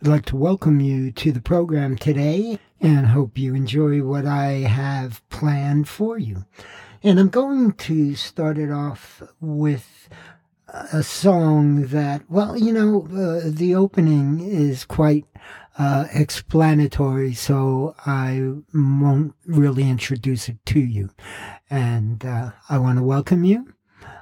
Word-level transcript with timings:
I'd 0.00 0.06
like 0.06 0.26
to 0.26 0.36
welcome 0.36 0.78
you 0.78 1.10
to 1.10 1.32
the 1.32 1.40
program 1.40 1.96
today 1.96 2.60
and 2.80 3.08
hope 3.08 3.36
you 3.36 3.56
enjoy 3.56 4.00
what 4.04 4.26
I 4.26 4.52
have 4.60 5.28
planned 5.28 5.88
for 5.88 6.16
you. 6.16 6.44
And 7.02 7.18
I'm 7.18 7.30
going 7.30 7.72
to 7.72 8.14
start 8.14 8.58
it 8.58 8.70
off 8.70 9.20
with 9.40 10.08
a 10.68 11.02
song 11.02 11.86
that, 11.86 12.22
well, 12.30 12.56
you 12.56 12.72
know, 12.72 13.08
uh, 13.10 13.50
the 13.52 13.74
opening 13.74 14.38
is 14.38 14.84
quite 14.84 15.26
uh, 15.76 16.04
explanatory, 16.14 17.34
so 17.34 17.96
I 18.06 18.52
won't 18.72 19.34
really 19.46 19.90
introduce 19.90 20.48
it 20.48 20.64
to 20.66 20.78
you. 20.78 21.10
And 21.68 22.24
uh, 22.24 22.52
I 22.68 22.78
want 22.78 22.98
to 22.98 23.04
welcome 23.04 23.42
you. 23.42 23.74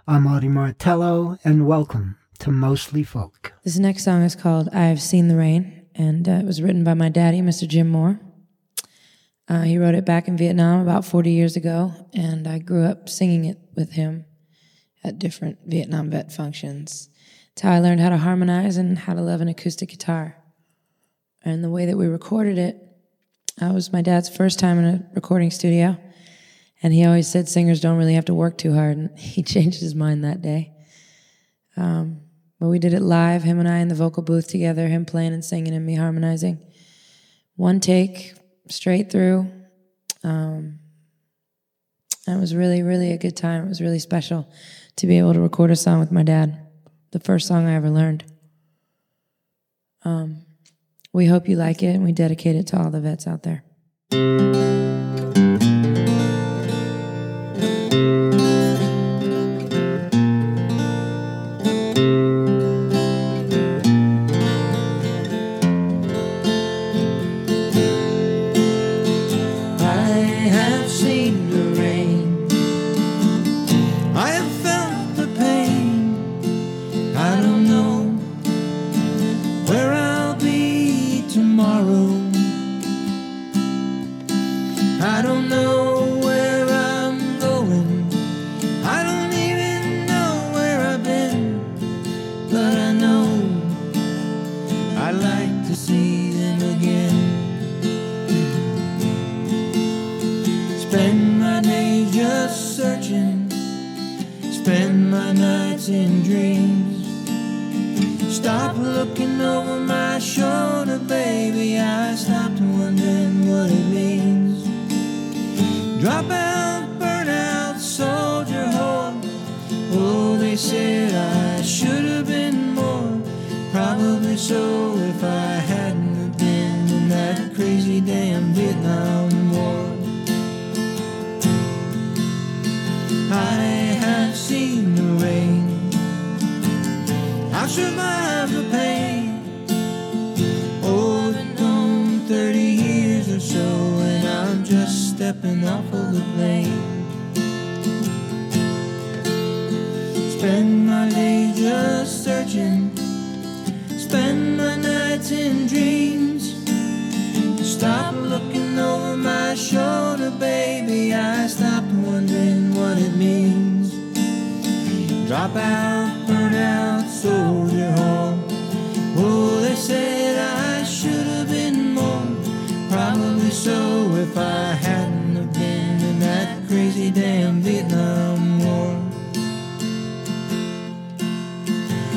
I'm 0.09 0.27
Audie 0.27 0.49
Martello, 0.49 1.37
and 1.45 1.67
welcome 1.67 2.17
to 2.39 2.51
Mostly 2.51 3.03
Folk. 3.03 3.53
This 3.65 3.79
next 3.79 4.05
song 4.05 4.23
is 4.23 4.35
called 4.35 4.69
I've 4.71 5.01
Seen 5.01 5.29
the 5.29 5.37
Rain, 5.37 5.87
and 5.95 6.29
uh, 6.29 6.33
it 6.33 6.45
was 6.45 6.63
written 6.63 6.85
by 6.85 6.95
my 6.95 7.09
daddy, 7.09 7.41
Mr. 7.41 7.67
Jim 7.67 7.89
Moore. 7.89 8.21
Uh, 9.49 9.63
he 9.63 9.79
wrote 9.79 9.95
it 9.95 10.05
back 10.05 10.29
in 10.29 10.37
Vietnam 10.37 10.81
about 10.81 11.05
40 11.05 11.31
years 11.31 11.57
ago, 11.57 11.93
and 12.13 12.49
I 12.49 12.59
grew 12.59 12.85
up 12.85 13.09
singing 13.09 13.45
it 13.45 13.59
with 13.75 13.93
him 13.93 14.25
at 15.05 15.19
different 15.19 15.59
Vietnam 15.65 16.11
vet 16.11 16.33
functions. 16.33 17.09
It's 17.53 17.63
how 17.63 17.73
I 17.73 17.79
learned 17.79 18.01
how 18.01 18.11
to 18.11 18.19
harmonize 18.19 18.77
and 18.77 18.99
how 18.99 19.15
to 19.15 19.23
love 19.23 19.41
an 19.41 19.49
acoustic 19.49 19.89
guitar. 19.89 20.37
And 21.43 21.63
the 21.63 21.71
way 21.71 21.87
that 21.87 21.97
we 21.97 22.07
recorded 22.07 22.59
it, 22.59 22.83
that 23.59 23.73
was 23.73 23.93
my 23.93 24.03
dad's 24.03 24.29
first 24.29 24.59
time 24.59 24.79
in 24.79 24.85
a 24.85 25.07
recording 25.15 25.51
studio. 25.51 25.97
And 26.83 26.93
he 26.93 27.07
always 27.07 27.29
said 27.29 27.49
singers 27.49 27.81
don't 27.81 27.97
really 27.97 28.15
have 28.15 28.27
to 28.27 28.35
work 28.35 28.59
too 28.59 28.75
hard. 28.75 28.99
And 28.99 29.19
he 29.19 29.43
changed 29.43 29.81
his 29.81 29.95
mind 29.95 30.25
that 30.25 30.43
day. 30.43 30.73
Um, 31.77 32.23
but 32.59 32.69
we 32.69 32.79
did 32.79 32.95
it 32.95 33.03
live, 33.03 33.43
him 33.43 33.59
and 33.59 33.69
I 33.69 33.79
in 33.79 33.89
the 33.89 33.95
vocal 33.95 34.23
booth 34.23 34.49
together, 34.49 34.89
him 34.89 35.05
playing 35.05 35.33
and 35.33 35.45
singing 35.45 35.75
and 35.75 35.85
me 35.85 35.95
harmonizing. 35.95 36.59
One 37.57 37.81
take, 37.81 38.35
straight 38.69 39.11
through. 39.11 39.51
Um, 40.25 40.79
it 42.27 42.41
was 42.41 42.55
really, 42.55 42.83
really 42.83 43.13
a 43.13 43.19
good 43.19 43.37
time. 43.37 43.65
It 43.65 43.69
was 43.69 43.81
really 43.81 43.99
special 43.99 44.51
to 44.97 45.07
be 45.07 45.19
able 45.19 45.35
to 45.35 45.41
record 45.41 45.71
a 45.71 45.77
song 45.77 46.01
with 46.01 46.11
my 46.11 46.23
dad, 46.23 46.59
the 47.13 47.21
first 47.21 47.47
song 47.47 47.67
I 47.67 47.75
ever 47.75 47.91
learned. 47.91 48.25
Um, 50.05 50.45
we 51.13 51.27
hope 51.27 51.49
you 51.49 51.57
like 51.57 51.83
it, 51.83 51.95
and 51.95 52.05
we 52.05 52.13
dedicate 52.13 52.57
it 52.57 52.67
to 52.69 52.79
all 52.79 52.91
the 52.91 53.01
vets 53.01 53.27
out 53.27 53.43
there. 53.43 54.76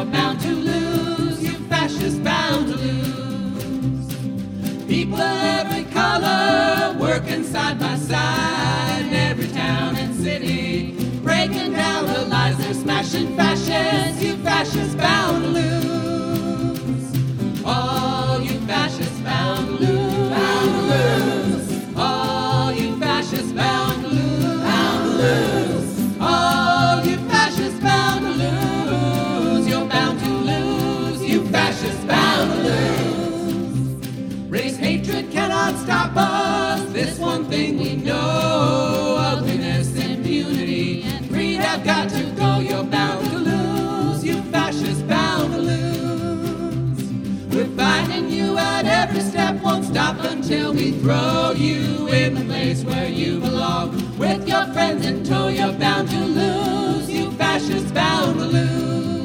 you're 0.00 0.12
bound 0.12 0.40
to 0.40 0.48
lose, 0.48 1.42
you 1.42 1.52
fascists 1.68 2.18
bound 2.20 2.68
to 2.68 2.76
lose. 2.76 4.14
People 4.86 5.20
every 5.20 5.84
color 5.92 6.96
working 6.98 7.44
side 7.44 7.78
by 7.78 7.96
side 7.96 9.04
in 9.04 9.12
every 9.12 9.48
town 9.48 9.96
and 9.96 10.14
city, 10.14 10.92
breaking 11.22 11.72
down 11.72 12.06
the 12.06 12.24
lies 12.26 12.56
they're 12.56 12.72
smashing 12.72 13.36
fascists, 13.36 14.22
you 14.22 14.36
fascists 14.38 14.94
bound 14.94 15.42
to 15.42 15.48
lose. 15.50 17.12
Oh, 17.66 17.99
stop 35.78 36.12
us. 36.16 36.92
This 36.92 37.18
one 37.18 37.44
thing 37.46 37.78
we 37.78 37.96
know 37.96 39.16
ugliness, 39.18 39.94
impunity, 39.96 41.02
and 41.04 41.28
greed 41.28 41.60
have 41.60 41.84
got 41.84 42.08
to 42.10 42.24
go. 42.32 42.58
You're 42.58 42.84
bound 42.84 43.26
to 43.30 43.38
lose, 43.38 44.24
you 44.24 44.42
fascist 44.50 45.06
bound 45.06 45.52
to 45.52 45.58
lose. 45.58 47.54
We're 47.54 47.76
finding 47.76 48.30
you 48.30 48.56
at 48.58 48.86
every 48.86 49.20
step, 49.20 49.62
won't 49.62 49.84
stop 49.84 50.16
until 50.20 50.72
we 50.72 50.92
throw 50.92 51.52
you 51.56 52.08
in 52.08 52.34
the 52.34 52.44
place 52.44 52.84
where 52.84 53.08
you 53.08 53.40
belong. 53.40 54.18
With 54.18 54.48
your 54.48 54.66
friends 54.72 55.06
in 55.06 55.24
tow, 55.24 55.48
you're 55.48 55.72
bound 55.72 56.08
to 56.10 56.24
lose, 56.24 57.10
you 57.10 57.30
fascist 57.32 57.92
bound 57.94 58.38
to 58.38 58.44
lose. 58.44 59.19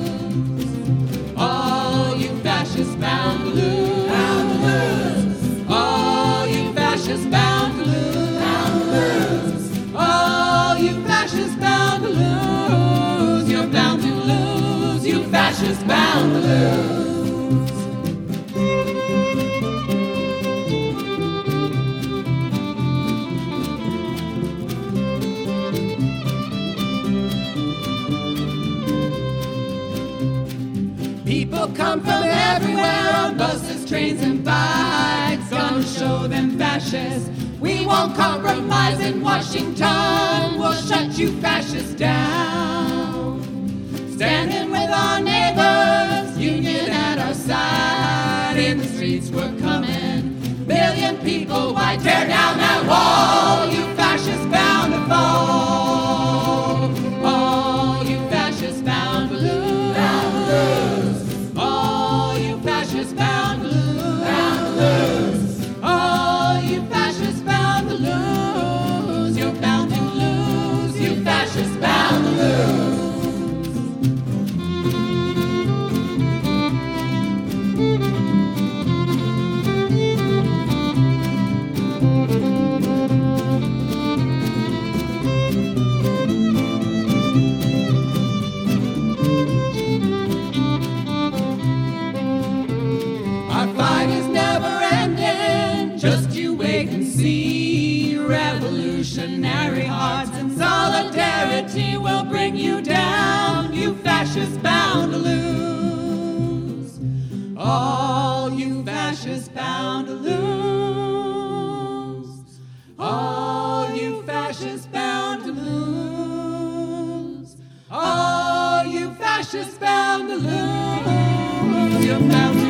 Fascists 119.45 119.77
bound 119.77 120.27
to 120.27 120.35
lose. 120.37 122.05
You're 122.05 122.19
bound 122.19 122.64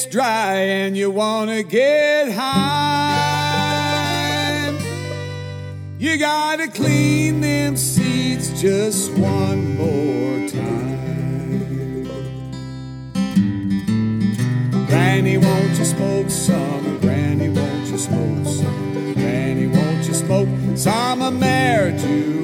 gets 0.00 0.12
dry 0.12 0.54
and 0.54 0.96
you 0.96 1.10
want 1.10 1.50
to 1.50 1.62
get 1.62 2.32
high, 2.32 3.12
you 5.98 6.16
gotta 6.18 6.68
clean 6.68 7.42
them 7.42 7.76
seats 7.76 8.60
just 8.60 9.12
one 9.12 9.76
more 9.76 10.48
time. 10.48 12.06
Granny, 14.86 15.36
won't 15.36 15.78
you 15.78 15.84
smoke 15.84 16.30
some? 16.30 16.98
Granny, 17.00 17.50
won't 17.50 17.88
you 17.88 17.98
smoke 17.98 18.46
some? 18.46 19.12
Granny, 19.14 19.66
won't 19.66 20.06
you 20.06 20.14
smoke 20.14 20.48
some 20.76 21.20
marijuana? 21.40 22.40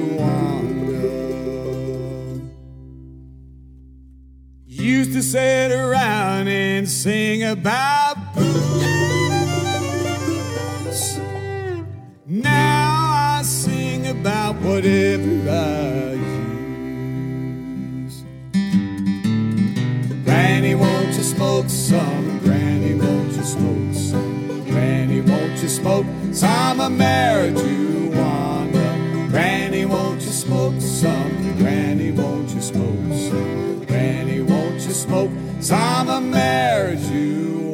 To 5.17 5.23
sit 5.23 5.71
around 5.71 6.47
and 6.47 6.87
sing 6.87 7.41
about 7.43 8.35
booze. 8.35 9.57
Now 12.27 13.39
I 13.39 13.41
sing 13.43 14.05
about 14.09 14.57
whatever 14.57 15.49
I 15.49 16.13
use. 18.03 18.23
Granny, 20.23 20.75
won't 20.75 21.07
you 21.07 21.23
smoke 21.23 21.67
some? 21.67 22.37
Granny, 22.43 22.93
won't 22.93 23.33
you 23.33 23.43
smoke 23.43 23.95
some? 23.95 24.65
Granny, 24.65 25.21
won't 25.21 25.59
you 25.63 25.69
smoke 25.69 26.05
some 26.31 26.77
marijuana? 26.99 28.19
Granny, 29.31 29.85
won't 29.85 30.21
you 30.21 30.31
smoke 30.31 30.79
some? 30.79 31.57
Granny, 31.57 32.11
won't 32.11 32.51
you 32.51 32.61
smoke 32.61 33.13
some? 33.13 33.56
You 34.97 35.03
smoke 35.03 35.31
some 35.59 36.07
marijuana? 36.33 37.66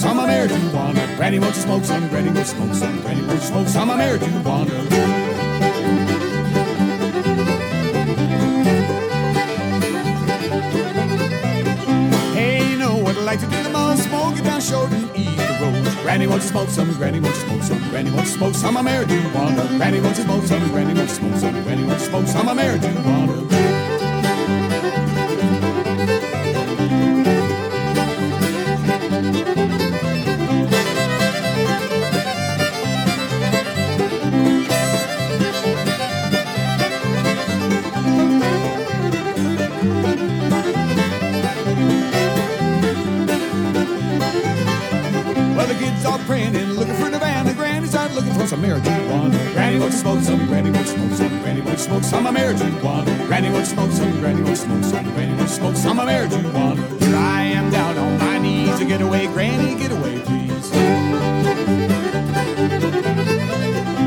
Some 0.00 0.16
marijuana? 0.18 1.16
Granny, 1.16 1.38
won't 1.38 1.54
you 1.54 1.60
smoke 1.62 1.84
some? 1.84 2.08
Granny, 2.08 2.30
won't 2.30 2.46
smoke 2.46 2.74
some? 2.74 3.00
Granny, 3.02 3.20
won't 3.26 3.40
you 3.40 3.46
smoke 3.46 3.68
some 3.68 3.90
marijuana? 3.90 4.70
Hey, 12.34 12.66
you 12.70 12.78
know 12.78 12.96
what 12.96 13.16
I 13.16 13.20
like 13.20 13.40
to 13.40 13.46
do 13.46 13.62
the 13.62 13.68
most? 13.68 14.04
Smoke 14.04 14.38
it 14.38 14.44
down 14.44 14.60
short 14.62 14.90
and 14.90 15.04
eat 15.14 15.36
the 15.36 15.58
road. 15.60 16.02
Granny, 16.02 16.26
won't 16.26 16.42
you 16.42 16.48
smoke 16.48 16.70
some? 16.70 16.90
Granny, 16.94 17.20
won't 17.20 17.34
you 17.34 17.42
smoke 17.42 17.62
some? 17.62 17.90
Granny, 17.90 18.10
won't 18.10 18.26
you 18.26 18.32
smoke 18.32 18.54
some 18.54 18.76
marijuana? 18.76 19.76
Granny, 19.76 20.00
won't 20.00 20.16
you 20.16 20.24
smoke 20.24 20.44
some? 20.44 20.66
Granny, 20.70 20.94
won't 20.94 21.10
you 21.10 21.14
smoke 21.14 21.36
some? 21.36 21.62
Granny, 21.64 21.84
won't 21.84 22.00
you 22.00 22.06
smoke 22.06 22.26
some 22.26 22.46
marijuana? 22.46 23.69
Some 52.10 52.26
marijuana. 52.26 53.26
Granny 53.28 53.50
to 53.50 53.64
smoke 53.64 53.92
some, 53.92 54.10
Granny 54.18 54.44
to 54.44 54.56
smoke 54.56 54.82
some, 54.82 55.04
Granny 55.14 55.36
to 55.36 55.46
smoke 55.46 55.76
some 55.76 55.98
marijuana. 55.98 57.00
Here 57.00 57.16
I 57.16 57.42
am 57.42 57.70
down 57.70 57.96
on 57.96 58.18
my 58.18 58.36
knees 58.36 58.76
to 58.80 58.84
get 58.84 59.00
away, 59.00 59.28
Granny, 59.28 59.76
get 59.78 59.92
away, 59.92 60.18
please. 60.18 60.70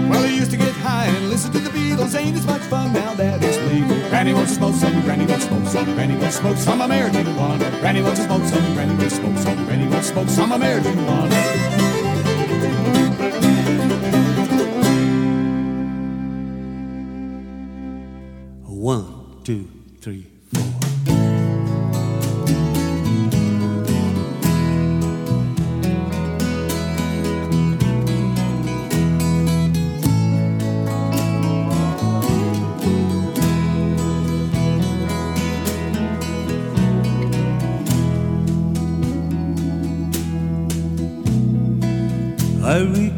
Well, 0.10 0.22
I 0.22 0.28
used 0.28 0.52
to 0.52 0.58
get 0.58 0.74
high 0.84 1.06
and 1.06 1.30
listen 1.30 1.54
to 1.54 1.60
the 1.60 1.70
Beatles. 1.70 2.14
Ain't 2.14 2.36
as 2.36 2.46
much 2.46 2.64
fun 2.64 2.92
now 2.92 3.14
that 3.14 3.42
it's 3.42 3.58
legal. 3.72 3.98
Granny 4.10 4.34
to 4.34 4.48
smoke 4.48 4.76
some, 4.76 5.02
Granny 5.04 5.26
to 5.26 5.40
smoke 5.40 5.66
some, 5.68 5.86
Granny 5.96 6.20
to 6.20 6.30
smoke 6.30 6.58
some 6.58 6.80
marijuana. 6.82 7.80
Granny 7.80 8.02
to 8.02 8.16
smoke 8.18 8.44
some, 8.44 8.74
Granny 8.74 8.98
to 8.98 9.10
smoke 9.10 9.38
some, 9.38 9.66
Granny 9.66 9.90
to 9.90 10.04
smoke 10.04 10.28
some 10.28 10.52
marijuana. 10.52 11.23
I 42.74 42.80
recall 42.80 43.13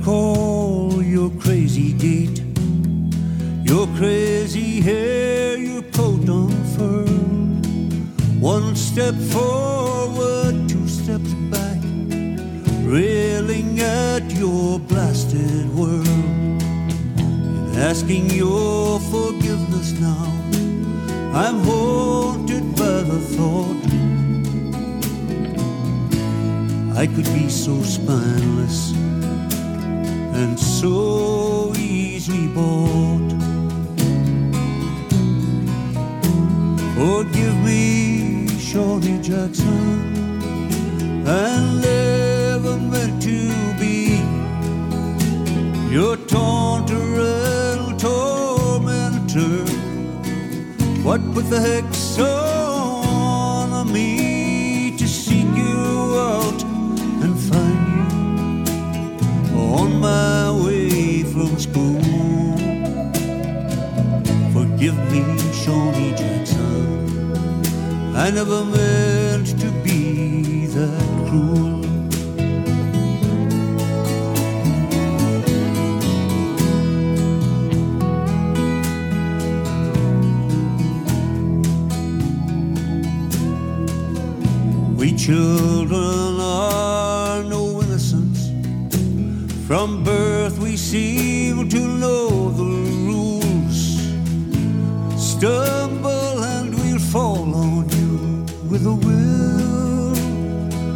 Stumble 95.38 96.44
and 96.44 96.74
we'll 96.74 96.98
fall 96.98 97.54
on 97.56 97.90
you 97.90 98.46
with 98.70 98.86
a 98.86 98.96
will. 99.06 100.14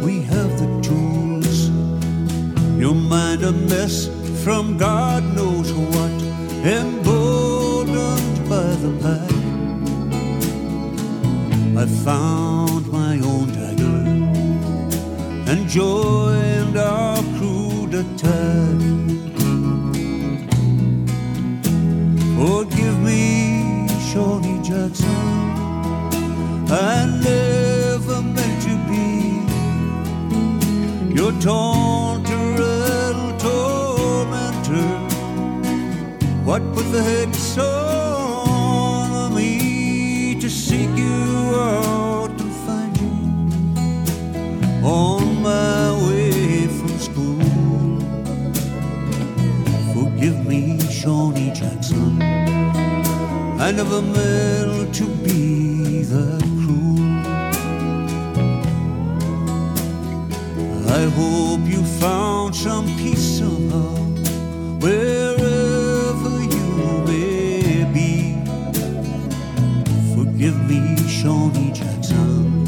We 0.02 0.22
have 0.22 0.58
the 0.58 0.80
tools. 0.80 1.68
Your 2.80 2.94
mind 2.94 3.42
a 3.42 3.52
mess 3.52 4.08
from 4.42 4.78
God 4.78 5.22
knows 5.36 5.70
what, 5.74 6.22
emboldened 6.64 8.48
by 8.48 8.70
the 8.84 8.92
pack. 9.02 9.30
I 11.76 11.84
found 12.02 12.90
my 12.90 13.20
own 13.20 13.48
dagger 13.52 14.00
and 15.50 15.68
joined 15.68 16.78
our 16.78 17.22
crude 17.36 17.92
attack. 17.92 18.99
I 26.72 27.04
never 27.04 28.22
meant 28.22 28.62
to 28.62 28.76
be 28.88 29.42
your 31.12 31.32
taunter 31.40 32.54
tormentor. 33.40 34.98
What 36.44 36.62
put 36.72 36.84
the 36.92 37.02
hex 37.02 37.58
on 37.58 39.34
me 39.34 40.36
to 40.40 40.48
seek 40.48 40.90
you 40.96 41.56
out 41.56 42.30
and 42.40 42.52
find 42.64 42.96
you 43.00 43.10
on 44.86 45.42
my 45.42 45.90
way 46.06 46.68
from 46.68 46.98
school? 47.00 47.40
Forgive 49.92 50.46
me, 50.46 50.78
Shawnee 50.88 51.52
Jackson. 51.52 52.22
I 53.60 53.72
never 53.72 54.00
meant 54.00 54.94
to 54.94 55.06
be 55.24 56.04
that 56.04 56.39
I 60.92 61.04
hope 61.04 61.60
you 61.66 61.84
found 61.84 62.54
some 62.54 62.86
peace 62.96 63.38
somehow, 63.38 63.94
wherever 64.80 66.42
you 66.42 67.04
may 67.06 67.84
be. 67.94 68.34
Forgive 70.16 70.58
me, 70.68 70.96
Shawnee 71.08 71.70
Jackson. 71.72 72.64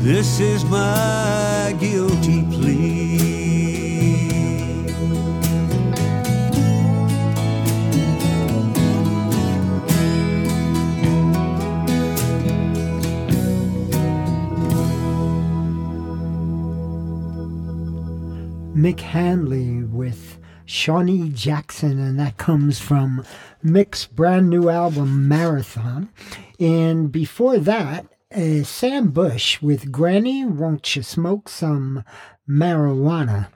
This 0.00 0.38
is 0.38 0.64
my 0.64 1.76
guilty 1.80 2.44
plea. 2.52 3.07
Mick 18.78 18.98
Hanly 19.00 19.90
with 19.90 20.38
Shawnee 20.64 21.30
Jackson, 21.30 21.98
and 21.98 22.16
that 22.20 22.36
comes 22.36 22.78
from 22.78 23.24
Mick's 23.64 24.06
brand 24.06 24.48
new 24.48 24.68
album 24.68 25.26
Marathon. 25.26 26.10
And 26.60 27.10
before 27.10 27.58
that, 27.58 28.06
uh, 28.32 28.62
Sam 28.62 29.10
Bush 29.10 29.60
with 29.60 29.90
Granny, 29.90 30.44
Won't 30.44 30.94
You 30.94 31.02
Smoke 31.02 31.48
Some 31.48 32.04
Marijuana? 32.48 33.48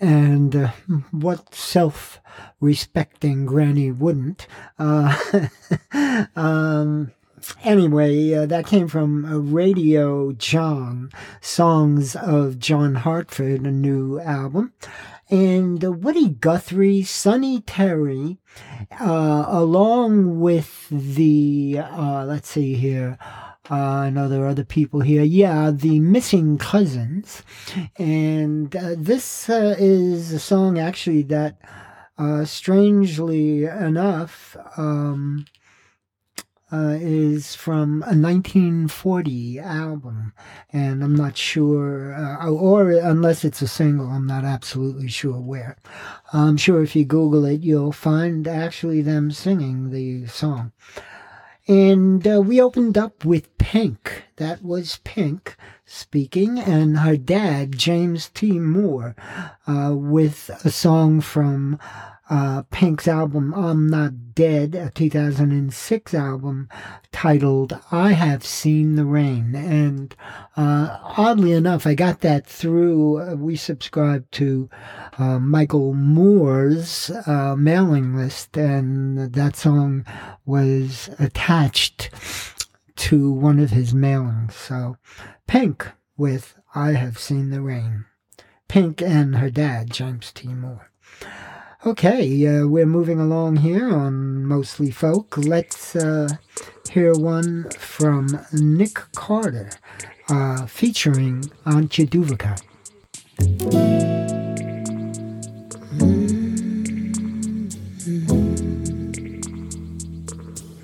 And 0.00 0.56
uh, 0.56 0.70
what 1.10 1.54
self 1.54 2.22
respecting 2.58 3.44
granny 3.44 3.90
wouldn't? 3.90 4.46
Uh, 4.78 5.14
um, 6.34 7.12
anyway, 7.64 8.34
uh, 8.34 8.46
that 8.46 8.66
came 8.66 8.88
from 8.88 9.24
uh, 9.24 9.38
Radio 9.38 10.32
John, 10.32 11.10
Songs 11.40 12.16
of 12.16 12.58
John 12.58 12.96
Hartford, 12.96 13.62
a 13.66 13.70
new 13.70 14.20
album. 14.20 14.72
And 15.30 15.84
uh, 15.84 15.92
Woody 15.92 16.28
Guthrie, 16.28 17.02
Sonny 17.02 17.60
Terry, 17.62 18.38
uh, 19.00 19.44
along 19.48 20.40
with 20.40 20.88
the, 20.90 21.78
uh, 21.80 22.24
let's 22.26 22.50
see 22.50 22.74
here, 22.74 23.18
Uh, 23.70 24.06
I 24.06 24.10
know 24.10 24.28
there 24.28 24.42
are 24.42 24.48
other 24.48 24.64
people 24.64 25.00
here. 25.00 25.22
Yeah, 25.22 25.70
the 25.70 26.00
Missing 26.00 26.58
Cousins. 26.58 27.42
And 27.96 28.74
uh, 28.74 28.96
this 28.98 29.48
uh, 29.48 29.76
is 29.78 30.32
a 30.32 30.40
song 30.40 30.80
actually 30.80 31.22
that, 31.30 31.56
uh, 32.18 32.44
strangely 32.44 33.64
enough, 33.64 34.56
um, 34.76 35.46
uh, 36.72 36.96
is 36.98 37.54
from 37.54 38.02
a 38.02 38.16
1940 38.16 39.58
album, 39.58 40.32
and 40.72 41.04
I'm 41.04 41.14
not 41.14 41.36
sure, 41.36 42.14
uh, 42.14 42.48
or 42.48 42.90
unless 42.90 43.44
it's 43.44 43.60
a 43.60 43.68
single, 43.68 44.06
I'm 44.06 44.26
not 44.26 44.44
absolutely 44.44 45.08
sure 45.08 45.38
where. 45.38 45.76
I'm 46.32 46.56
sure 46.56 46.82
if 46.82 46.96
you 46.96 47.04
Google 47.04 47.44
it, 47.44 47.60
you'll 47.60 47.92
find 47.92 48.48
actually 48.48 49.02
them 49.02 49.30
singing 49.30 49.90
the 49.90 50.26
song. 50.26 50.72
And 51.68 52.26
uh, 52.26 52.40
we 52.40 52.60
opened 52.60 52.98
up 52.98 53.24
with 53.24 53.56
Pink. 53.58 54.24
That 54.36 54.64
was 54.64 54.98
Pink 55.04 55.56
speaking, 55.84 56.58
and 56.58 56.98
her 56.98 57.16
dad, 57.16 57.78
James 57.78 58.30
T. 58.30 58.58
Moore, 58.58 59.14
uh, 59.66 59.92
with 59.94 60.50
a 60.64 60.70
song 60.70 61.20
from 61.20 61.78
uh, 62.32 62.62
Pink's 62.70 63.06
album 63.06 63.52
I'm 63.52 63.88
Not 63.88 64.34
Dead, 64.34 64.74
a 64.74 64.88
2006 64.88 66.14
album 66.14 66.66
titled 67.12 67.78
I 67.90 68.12
Have 68.12 68.42
Seen 68.42 68.94
the 68.94 69.04
Rain. 69.04 69.54
And 69.54 70.16
uh, 70.56 70.98
oddly 71.18 71.52
enough, 71.52 71.86
I 71.86 71.94
got 71.94 72.20
that 72.20 72.46
through, 72.46 73.20
uh, 73.20 73.34
we 73.34 73.54
subscribed 73.56 74.32
to 74.32 74.70
uh, 75.18 75.40
Michael 75.40 75.92
Moore's 75.92 77.10
uh, 77.26 77.54
mailing 77.54 78.16
list, 78.16 78.56
and 78.56 79.34
that 79.34 79.54
song 79.54 80.06
was 80.46 81.10
attached 81.18 82.08
to 82.96 83.30
one 83.30 83.58
of 83.58 83.72
his 83.72 83.92
mailings. 83.92 84.52
So, 84.52 84.96
Pink 85.46 85.86
with 86.16 86.54
I 86.74 86.92
Have 86.92 87.18
Seen 87.18 87.50
the 87.50 87.60
Rain. 87.60 88.06
Pink 88.68 89.02
and 89.02 89.36
her 89.36 89.50
dad, 89.50 89.90
James 89.90 90.32
T. 90.32 90.48
Moore. 90.48 90.90
Okay, 91.84 92.46
uh, 92.46 92.64
we're 92.68 92.86
moving 92.86 93.18
along 93.18 93.56
here 93.56 93.92
on 93.92 94.44
Mostly 94.44 94.92
Folk. 94.92 95.36
Let's 95.36 95.96
uh, 95.96 96.28
hear 96.88 97.12
one 97.12 97.68
from 97.70 98.28
Nick 98.52 99.00
Carter 99.16 99.68
uh, 100.28 100.66
featuring 100.66 101.42
Antje 101.66 102.08
Duvekot. 102.08 102.62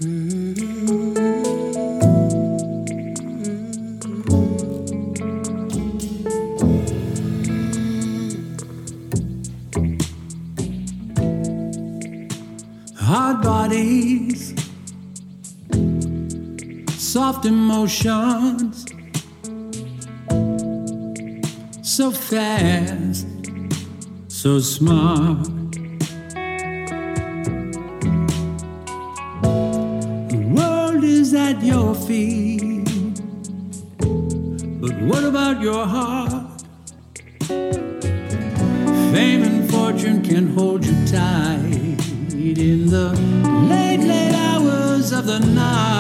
hard 0.00 0.47
emotions, 17.78 18.84
so 21.80 22.10
fast, 22.10 23.26
so 24.26 24.58
smart. 24.58 25.44
The 30.28 30.40
world 30.56 31.04
is 31.04 31.34
at 31.34 31.62
your 31.62 31.94
feet, 31.94 32.84
but 34.80 34.94
what 35.02 35.22
about 35.22 35.60
your 35.60 35.86
heart? 35.86 36.62
Fame 39.12 39.42
and 39.44 39.70
fortune 39.70 40.24
can 40.24 40.48
hold 40.48 40.84
you 40.84 41.06
tight 41.06 42.00
in 42.34 42.88
the 42.88 43.12
late, 43.70 44.00
late 44.00 44.34
hours 44.34 45.12
of 45.12 45.26
the 45.26 45.38
night. 45.38 45.97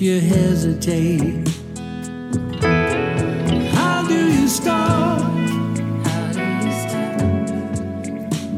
You 0.00 0.20
hesitate. 0.20 1.48
How 3.74 4.06
do 4.06 4.32
you 4.32 4.48
start? 4.48 5.18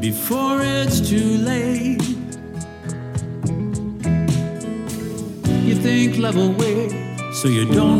before 0.00 0.60
it's 0.62 1.00
too 1.00 1.38
late. 1.38 2.02
You 5.66 5.74
think 5.74 6.18
love 6.18 6.36
wait, 6.58 6.92
so 7.32 7.48
you 7.48 7.64
don't 7.66 7.99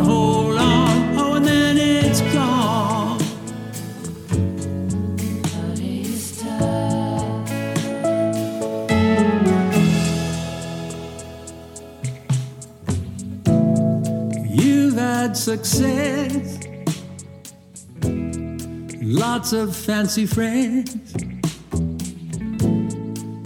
fancy 19.85 20.27
friends. 20.27 21.13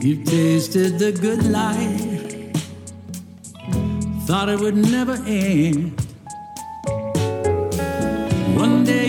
You 0.04 0.24
tasted 0.24 1.00
the 1.00 1.12
good 1.12 1.44
life, 1.46 2.52
thought 4.28 4.50
it 4.50 4.60
would 4.60 4.76
never 4.76 5.14
end. 5.26 6.00
One 8.58 8.84
day 8.84 9.05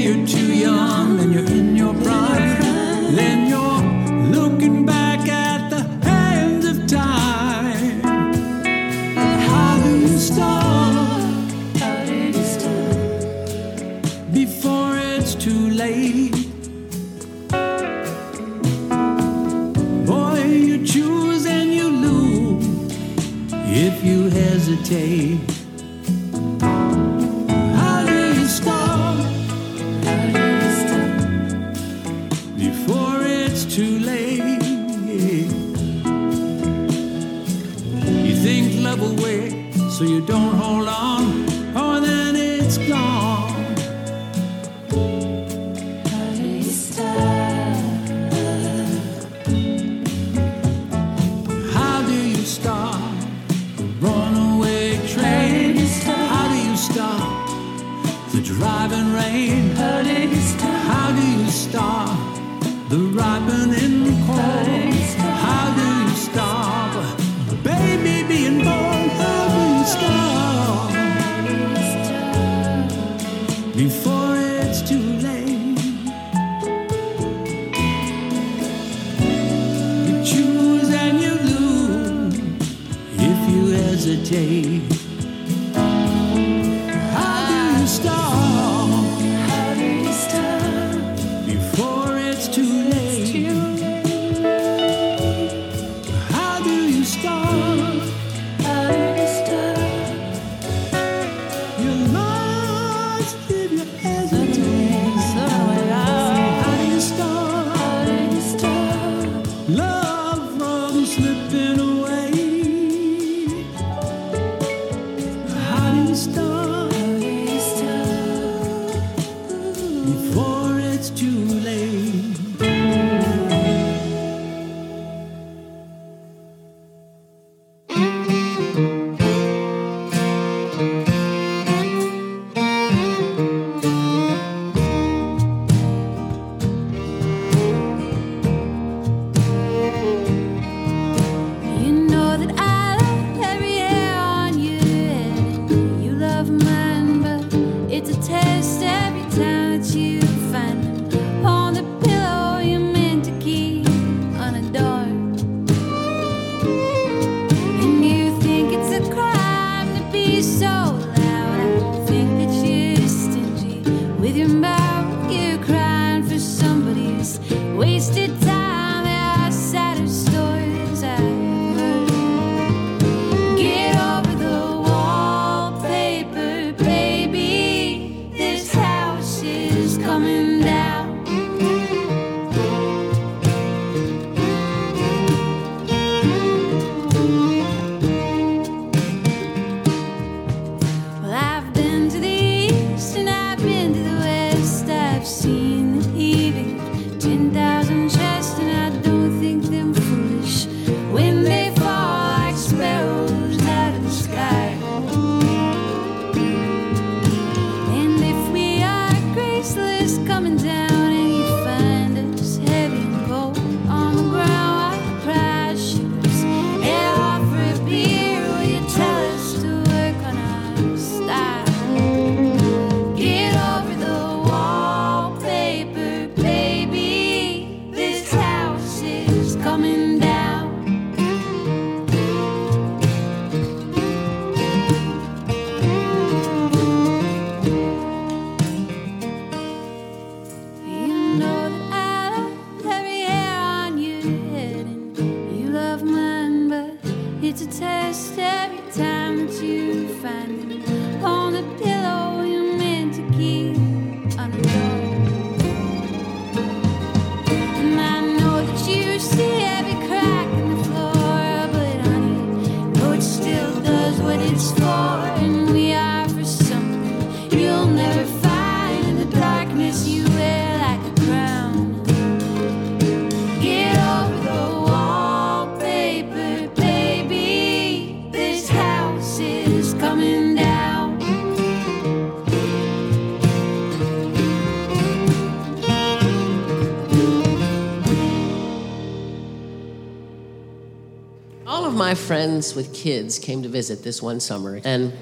friends 292.46 292.76
with 292.76 292.94
kids 292.94 293.40
came 293.40 293.60
to 293.64 293.68
visit 293.68 294.04
this 294.04 294.22
one 294.22 294.38
summer, 294.38 294.80
and 294.84 295.12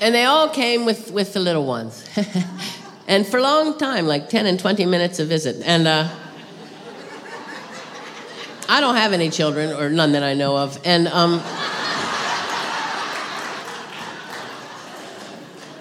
and 0.00 0.12
they 0.12 0.24
all 0.24 0.48
came 0.48 0.84
with 0.84 1.12
with 1.12 1.34
the 1.34 1.38
little 1.38 1.64
ones, 1.64 2.04
and 3.06 3.24
for 3.24 3.38
a 3.38 3.42
long 3.42 3.78
time, 3.78 4.08
like 4.08 4.28
ten 4.28 4.44
and 4.44 4.58
twenty 4.58 4.84
minutes 4.84 5.20
a 5.20 5.24
visit, 5.24 5.62
and. 5.64 5.86
Uh, 5.86 6.08
I 8.70 8.82
don't 8.82 8.96
have 8.96 9.14
any 9.14 9.30
children, 9.30 9.72
or 9.72 9.88
none 9.88 10.12
that 10.12 10.22
I 10.22 10.34
know 10.34 10.58
of, 10.58 10.78
and 10.84 11.08
um, 11.08 11.40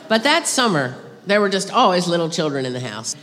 but 0.08 0.24
that 0.24 0.48
summer 0.48 0.96
there 1.26 1.42
were 1.42 1.50
just 1.50 1.70
always 1.70 2.08
little 2.08 2.30
children 2.30 2.66
in 2.66 2.72
the 2.72 2.80
house. 2.80 3.16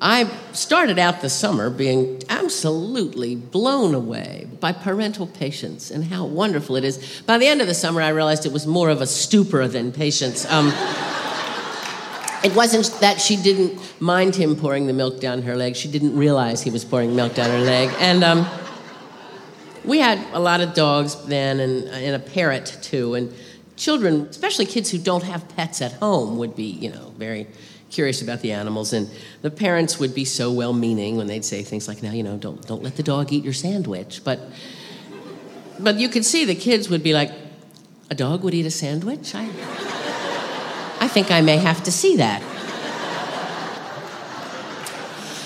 I 0.00 0.30
started 0.52 0.98
out 0.98 1.20
the 1.20 1.28
summer 1.28 1.68
being 1.68 2.22
absolutely 2.30 3.36
blown 3.36 3.94
away 3.94 4.48
by 4.58 4.72
parental 4.72 5.26
patience 5.26 5.90
and 5.90 6.04
how 6.04 6.24
wonderful 6.24 6.76
it 6.76 6.84
is. 6.84 7.22
By 7.26 7.36
the 7.36 7.46
end 7.46 7.60
of 7.60 7.66
the 7.66 7.74
summer, 7.74 8.00
I 8.00 8.08
realized 8.08 8.46
it 8.46 8.52
was 8.52 8.66
more 8.66 8.88
of 8.88 9.02
a 9.02 9.06
stupor 9.06 9.68
than 9.68 9.92
patience. 9.92 10.50
Um, 10.50 10.68
it 12.44 12.54
wasn't 12.56 12.98
that 13.00 13.20
she 13.20 13.36
didn't 13.36 13.78
mind 14.00 14.36
him 14.36 14.56
pouring 14.56 14.86
the 14.86 14.94
milk 14.94 15.20
down 15.20 15.42
her 15.42 15.54
leg, 15.54 15.76
she 15.76 15.88
didn't 15.88 16.16
realize 16.16 16.62
he 16.62 16.70
was 16.70 16.84
pouring 16.84 17.14
milk 17.14 17.34
down 17.34 17.50
her 17.50 17.60
leg. 17.60 17.90
And 17.98 18.24
um, 18.24 18.46
we 19.84 19.98
had 19.98 20.18
a 20.32 20.40
lot 20.40 20.62
of 20.62 20.72
dogs 20.72 21.14
then 21.26 21.60
and, 21.60 21.84
and 21.88 22.16
a 22.16 22.18
parrot 22.18 22.78
too. 22.80 23.14
And 23.14 23.34
children, 23.76 24.28
especially 24.30 24.64
kids 24.64 24.90
who 24.90 24.98
don't 24.98 25.24
have 25.24 25.46
pets 25.56 25.82
at 25.82 25.92
home, 25.92 26.38
would 26.38 26.56
be, 26.56 26.64
you 26.64 26.90
know, 26.90 27.12
very 27.18 27.46
curious 27.90 28.22
about 28.22 28.40
the 28.40 28.52
animals. 28.52 28.92
And 28.92 29.10
the 29.42 29.50
parents 29.50 29.98
would 29.98 30.14
be 30.14 30.24
so 30.24 30.52
well 30.52 30.72
meaning 30.72 31.16
when 31.16 31.26
they'd 31.26 31.44
say 31.44 31.62
things 31.62 31.88
like, 31.88 32.02
now, 32.02 32.12
you 32.12 32.22
know, 32.22 32.36
don't, 32.36 32.66
don't 32.66 32.82
let 32.82 32.96
the 32.96 33.02
dog 33.02 33.32
eat 33.32 33.44
your 33.44 33.52
sandwich. 33.52 34.22
But, 34.24 34.40
but 35.78 35.96
you 35.96 36.08
could 36.08 36.24
see 36.24 36.44
the 36.44 36.54
kids 36.54 36.88
would 36.88 37.02
be 37.02 37.12
like, 37.12 37.32
a 38.10 38.14
dog 38.14 38.42
would 38.42 38.54
eat 38.54 38.66
a 38.66 38.70
sandwich? 38.70 39.34
I, 39.34 39.44
I 41.00 41.08
think 41.08 41.30
I 41.30 41.40
may 41.40 41.56
have 41.56 41.82
to 41.84 41.92
see 41.92 42.16
that. 42.16 42.42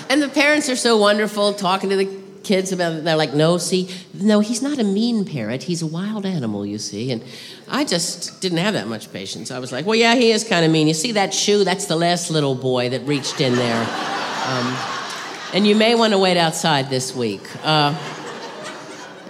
And 0.09 0.21
the 0.21 0.29
parents 0.29 0.69
are 0.69 0.75
so 0.75 0.97
wonderful 0.97 1.53
talking 1.53 1.89
to 1.89 1.95
the 1.95 2.24
kids 2.45 2.71
about. 2.71 3.03
They're 3.03 3.17
like, 3.17 3.33
no, 3.33 3.57
see, 3.57 3.89
no, 4.13 4.39
he's 4.39 4.61
not 4.61 4.79
a 4.79 4.83
mean 4.83 5.25
parrot. 5.25 5.63
He's 5.63 5.81
a 5.81 5.87
wild 5.87 6.25
animal, 6.25 6.65
you 6.65 6.77
see. 6.77 7.11
And 7.11 7.23
I 7.67 7.83
just 7.83 8.41
didn't 8.41 8.59
have 8.59 8.75
that 8.75 8.87
much 8.87 9.11
patience. 9.11 9.51
I 9.51 9.59
was 9.59 9.71
like, 9.71 9.85
well, 9.85 9.95
yeah, 9.95 10.15
he 10.15 10.31
is 10.31 10.43
kind 10.43 10.63
of 10.65 10.71
mean. 10.71 10.87
You 10.87 10.93
see 10.93 11.11
that 11.13 11.33
shoe? 11.33 11.63
That's 11.63 11.85
the 11.85 11.95
last 11.95 12.31
little 12.31 12.55
boy 12.55 12.89
that 12.89 13.01
reached 13.01 13.41
in 13.41 13.55
there. 13.55 13.81
Um, 14.47 14.77
and 15.53 15.67
you 15.67 15.75
may 15.75 15.95
want 15.95 16.13
to 16.13 16.19
wait 16.19 16.37
outside 16.37 16.89
this 16.89 17.15
week. 17.15 17.41
Uh, 17.63 17.97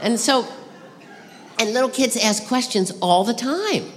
and 0.01 0.19
so, 0.19 0.47
and 1.57 1.73
little 1.73 1.89
kids 1.89 2.17
ask 2.17 2.45
questions 2.47 2.91
all 3.01 3.23
the 3.23 3.33
time. 3.33 3.91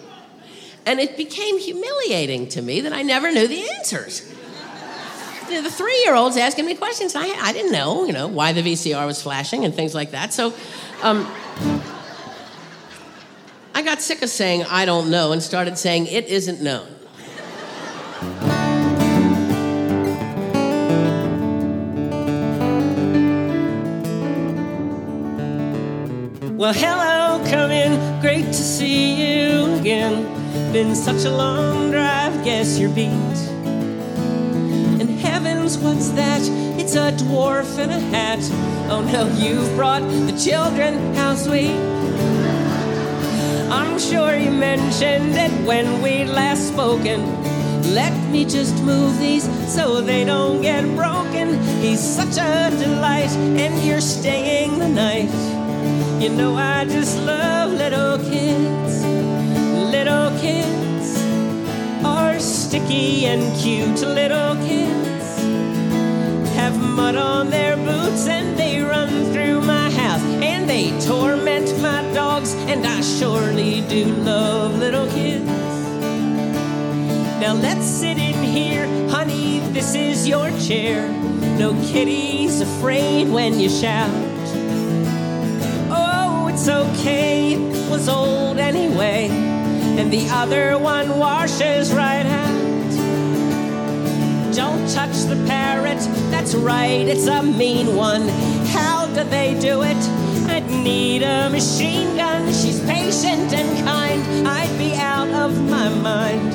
And 0.87 1.01
it 1.01 1.17
became 1.17 1.59
humiliating 1.59 2.49
to 2.51 2.63
me 2.63 2.81
that 2.81 2.95
I 2.95 3.03
never 3.03 3.31
knew 3.31 3.47
the 3.47 3.69
answers 3.77 4.33
the 5.49 5.71
three 5.71 6.03
year 6.05 6.15
olds 6.15 6.37
asking 6.37 6.67
me 6.67 6.75
questions. 6.75 7.15
I, 7.15 7.27
I 7.27 7.53
didn't 7.53 7.73
know, 7.73 8.05
you 8.05 8.13
know, 8.13 8.29
why 8.29 8.53
the 8.53 8.63
VCR 8.63 9.07
was 9.07 9.23
flashing 9.23 9.65
and 9.65 9.75
things 9.75 9.95
like 9.95 10.13
that. 10.13 10.33
So 10.33 10.55
um, 11.03 11.27
I 13.75 13.83
got 13.83 14.01
sick 14.03 14.23
of 14.23 14.29
saying, 14.29 14.65
I 14.65 14.85
don't 14.85 15.11
know, 15.11 15.33
and 15.33 15.43
started 15.43 15.79
saying, 15.79 16.07
it 16.07 16.27
isn't 16.27 16.61
known. 16.61 16.87
Well, 26.59 26.73
hello, 26.73 27.49
come 27.51 27.71
in. 27.71 28.21
Great 28.21 28.47
to 28.47 28.53
see 28.53 29.15
you 29.15 29.75
again. 29.75 30.25
been 30.73 30.97
such 30.97 31.25
a 31.25 31.31
long 31.31 31.93
drive, 31.93 32.45
guess 32.45 32.81
you're 32.81 32.91
beat. 32.91 33.48
And 35.01 35.11
heavens, 35.21 35.79
what's 35.79 36.09
that? 36.11 36.41
It's 36.81 36.95
a 36.97 37.13
dwarf 37.13 37.79
in 37.79 37.91
a 37.91 38.01
hat. 38.01 38.41
Oh 38.91 39.03
no, 39.03 39.29
you've 39.37 39.75
brought 39.77 40.03
the 40.03 40.37
children, 40.37 41.15
how 41.15 41.35
sweet. 41.37 41.77
I'm 43.71 43.99
sure 43.99 44.35
you 44.35 44.51
mentioned 44.51 45.37
it 45.37 45.53
when 45.67 46.03
we 46.03 46.25
last 46.25 46.69
spoken. 46.69 47.21
Let 47.95 48.13
me 48.31 48.45
just 48.45 48.75
move 48.83 49.19
these 49.19 49.45
so 49.73 50.01
they 50.01 50.25
don't 50.25 50.63
get 50.63 50.85
broken. 50.97 51.63
He's 51.81 52.01
such 52.01 52.37
a 52.37 52.71
delight, 52.77 53.31
and 53.63 53.73
you're 53.87 54.01
staying 54.01 54.79
the 54.79 54.89
night. 54.89 55.31
You 56.21 56.31
know, 56.31 56.57
I 56.57 56.85
just 56.87 57.17
love 57.19 57.73
little 57.73 58.19
kids. 58.19 58.88
Sticky 62.69 63.25
and 63.25 63.57
cute. 63.57 63.99
Little 64.07 64.55
kids 64.57 65.39
have 66.55 66.79
mud 66.79 67.17
on 67.17 67.49
their 67.49 67.77
boots 67.77 68.29
and 68.29 68.59
they 68.59 68.83
run 68.83 69.09
through 69.33 69.63
my 69.63 69.91
house 69.91 70.21
and 70.43 70.69
they 70.69 70.91
torment 71.01 71.67
my 71.81 72.03
dogs. 72.13 72.53
And 72.69 72.87
I 72.87 73.01
surely 73.01 73.81
do 73.89 74.05
love 74.05 74.77
little 74.79 75.07
kids. 75.07 75.47
Now 77.41 77.55
let's 77.55 77.87
sit 77.87 78.19
in 78.19 78.35
here, 78.43 78.87
honey. 79.09 79.61
This 79.73 79.95
is 79.95 80.29
your 80.29 80.51
chair. 80.61 81.09
No 81.59 81.73
kitty's 81.91 82.61
afraid 82.61 83.31
when 83.31 83.59
you 83.59 83.71
shout. 83.71 84.11
Oh, 85.91 86.51
it's 86.53 86.69
okay. 86.69 87.55
It 87.55 87.91
was 87.91 88.11
old 88.11 88.59
anyway. 88.59 89.29
And 89.31 90.13
the 90.13 90.29
other 90.29 90.79
one 90.79 91.19
washes 91.19 91.95
right 91.95 92.27
out. 92.27 92.48
Don't 94.59 94.89
touch 94.91 95.15
the 95.31 95.37
parrot. 95.47 96.01
That's 96.33 96.53
right, 96.57 97.07
it's 97.07 97.29
a 97.29 97.45
mean 97.45 97.95
one. 97.95 98.27
How 98.75 99.07
do 99.07 99.23
they 99.23 99.57
do 99.61 99.83
it? 99.83 99.97
I'd 100.51 100.69
need 100.69 101.23
a 101.23 101.49
machine 101.49 102.17
gun. 102.17 102.53
She's 102.53 102.81
patient 102.81 103.55
and 103.55 103.87
kind. 103.87 104.49
I'd 104.49 104.77
be 104.77 104.95
out 104.95 105.29
of 105.29 105.57
my 105.71 105.89
mind. 105.91 106.53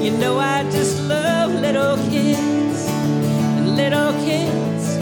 You 0.00 0.12
know, 0.12 0.38
I 0.38 0.62
just 0.70 1.02
love 1.08 1.50
little 1.50 1.96
kids. 2.08 2.86
And 2.86 3.74
little 3.74 4.12
kids 4.22 4.96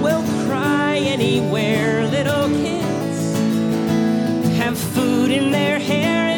will 0.00 0.22
cry 0.46 0.98
anywhere. 0.98 2.06
Little 2.06 2.46
kids 2.62 3.18
have 4.56 4.78
food 4.78 5.32
in 5.32 5.50
their 5.50 5.80
hair 5.80 6.29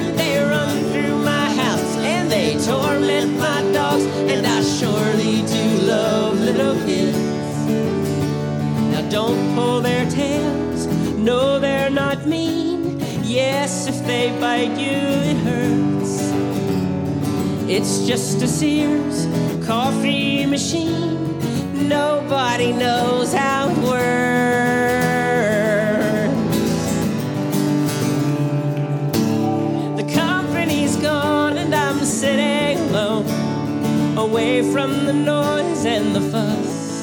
dogs. 3.93 4.05
And 4.31 4.47
I 4.47 4.63
surely 4.63 5.43
do 5.43 5.87
love 5.87 6.41
little 6.41 6.75
kids. 6.87 7.19
Now 8.91 9.09
don't 9.09 9.55
pull 9.55 9.81
their 9.81 10.09
tails. 10.11 10.87
No, 11.17 11.59
they're 11.59 11.91
not 11.91 12.27
mean. 12.27 13.01
Yes, 13.23 13.87
if 13.89 14.05
they 14.07 14.31
bite 14.41 14.79
you, 14.79 14.99
it 15.31 15.37
hurts. 15.49 16.33
It's 17.69 18.07
just 18.07 18.43
a 18.43 18.49
Sears 18.49 19.27
coffee 19.67 20.47
machine. 20.47 21.19
Nobody 21.89 22.73
knows 22.73 23.33
how 23.33 23.69
it 23.71 23.79
works. 23.79 24.62
From 34.73 35.05
the 35.05 35.13
noise 35.13 35.85
and 35.85 36.17
the 36.17 36.21
fuss. 36.33 37.03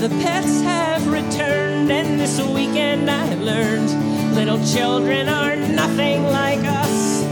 The 0.00 0.08
pets 0.22 0.60
have 0.60 1.04
returned, 1.08 1.90
and 1.90 2.20
this 2.20 2.40
weekend 2.40 3.10
I've 3.10 3.40
learned 3.40 3.90
little 4.36 4.64
children 4.64 5.28
are 5.28 5.56
nothing 5.56 6.22
like 6.22 6.60
us. 6.60 7.24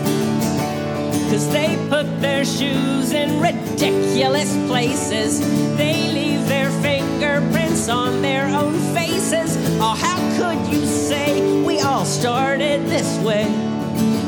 Cause 1.31 1.49
they 1.53 1.77
put 1.89 2.07
their 2.21 2.45
shoes 2.45 3.13
in 3.13 3.41
ridiculous 3.41 4.57
places. 4.67 5.39
They 5.77 6.11
leave 6.13 6.49
their 6.49 6.71
fingerprints 6.83 7.89
on 7.89 8.23
their 8.23 8.47
own 8.49 8.75
faces. 8.93 9.57
Oh, 9.81 9.95
how 9.95 10.19
could 10.37 10.75
you 10.75 10.85
say 10.85 11.63
we 11.63 11.81
all 11.81 12.05
started 12.05 12.87
this 12.87 13.17
way? 13.21 13.47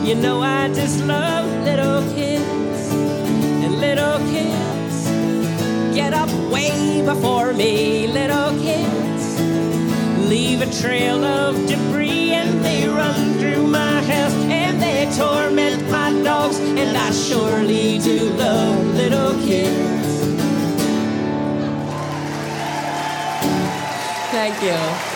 You 0.07 0.15
know, 0.15 0.41
I 0.41 0.69
just 0.69 1.03
love 1.05 1.51
little 1.65 2.01
kids 2.15 2.93
and 3.65 3.81
little 3.81 4.19
kids 4.31 4.74
get 5.95 6.13
up 6.13 6.29
way 6.51 7.03
before 7.05 7.53
me. 7.53 8.09
Little 8.09 8.51
kids 8.61 9.41
leave 10.29 10.61
a 10.61 10.71
trail 10.83 11.25
of 11.25 11.55
debris 11.69 12.33
and 12.33 12.65
they 12.65 12.89
run 12.89 13.35
through 13.35 13.67
my 13.69 14.03
house 14.03 14.35
and 14.51 14.83
they 14.83 15.09
torment 15.17 15.89
my 15.91 16.11
dogs. 16.25 16.59
And 16.59 16.97
I 16.97 17.11
surely 17.13 17.99
do 18.01 18.31
love 18.31 18.87
little 18.95 19.35
kids. 19.47 20.05
Thank 24.33 24.63
you. 24.63 25.14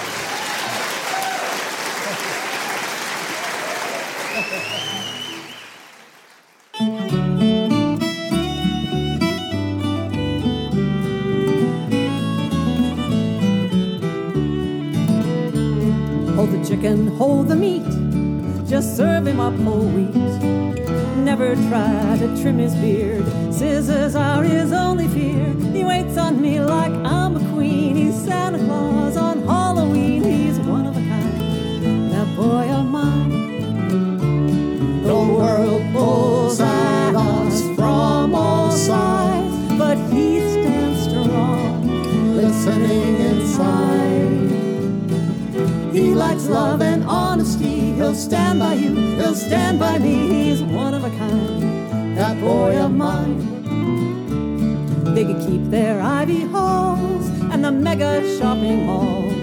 Chicken, 16.79 17.09
hold 17.17 17.49
the 17.49 17.57
meat, 17.57 17.83
just 18.69 18.97
serve 18.97 19.27
him 19.27 19.41
up 19.41 19.55
whole 19.61 19.89
wheat. 19.89 20.15
Never 21.17 21.57
try 21.69 22.17
to 22.19 22.41
trim 22.41 22.59
his 22.59 22.75
beard, 22.77 23.25
scissors 23.53 24.15
are 24.15 24.45
his 24.45 24.73
only 24.73 25.09
fear. 25.09 25.55
He 25.73 25.83
waits 25.85 26.17
on 26.17 26.41
me 26.41 26.61
like 26.61 26.93
I'm 26.93 27.37
a 27.37 27.53
queen, 27.53 27.97
he's 27.97 28.15
Santa 28.15 28.59
Claus 28.59 29.17
on 29.17 29.43
Halloween, 29.43 30.23
he's 30.23 30.59
one 30.61 30.87
of 30.87 30.97
a 30.97 31.01
kind. 31.01 32.13
That 32.13 32.37
boy 32.37 32.71
of 32.71 32.87
mine. 32.87 33.33
The 35.03 35.15
world 35.15 35.83
pulls 35.93 36.61
at 36.61 37.15
us 37.15 37.61
from 37.77 38.35
all 38.35 38.71
sides, 38.71 39.79
but 39.79 39.97
he 40.13 40.41
stands 40.41 41.03
strong, 41.03 42.37
listening 42.37 43.17
inside. 43.17 44.08
He 45.99 46.15
likes 46.15 46.47
love 46.47 46.81
and 46.81 47.03
honesty. 47.03 47.91
He'll 47.95 48.15
stand 48.15 48.61
by 48.61 48.75
you, 48.75 48.95
he'll 49.17 49.35
stand 49.35 49.81
by 49.81 49.99
me. 49.99 50.29
He's 50.29 50.63
one 50.63 50.95
of 50.95 51.03
a 51.03 51.11
kind, 51.11 52.17
that 52.17 52.41
boy 52.41 52.79
of 52.79 52.93
mine. 52.93 53.43
They 55.13 55.25
could 55.25 55.45
keep 55.45 55.65
their 55.73 56.01
ivy 56.01 56.43
halls 56.43 57.27
and 57.51 57.65
the 57.65 57.73
mega 57.73 58.23
shopping 58.39 58.87
malls. 58.87 59.35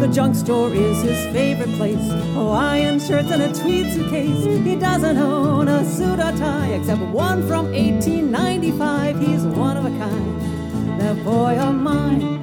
The 0.00 0.08
junk 0.08 0.36
store 0.36 0.72
is 0.72 1.02
his 1.02 1.22
favorite 1.34 1.74
place. 1.76 2.10
Hawaiian 2.32 2.98
shirts 2.98 3.30
and 3.30 3.42
a 3.42 3.52
tweed 3.52 3.92
suitcase. 3.92 4.44
He 4.64 4.76
doesn't 4.76 5.18
own 5.18 5.68
a 5.68 5.84
suit 5.84 6.18
or 6.18 6.32
tie 6.32 6.68
except 6.68 7.02
one 7.12 7.46
from 7.46 7.70
1895. 7.72 9.20
He's 9.20 9.42
one 9.42 9.76
of 9.76 9.84
a 9.84 9.90
kind, 9.98 10.98
that 10.98 11.22
boy 11.22 11.58
of 11.58 11.74
mine. 11.74 12.39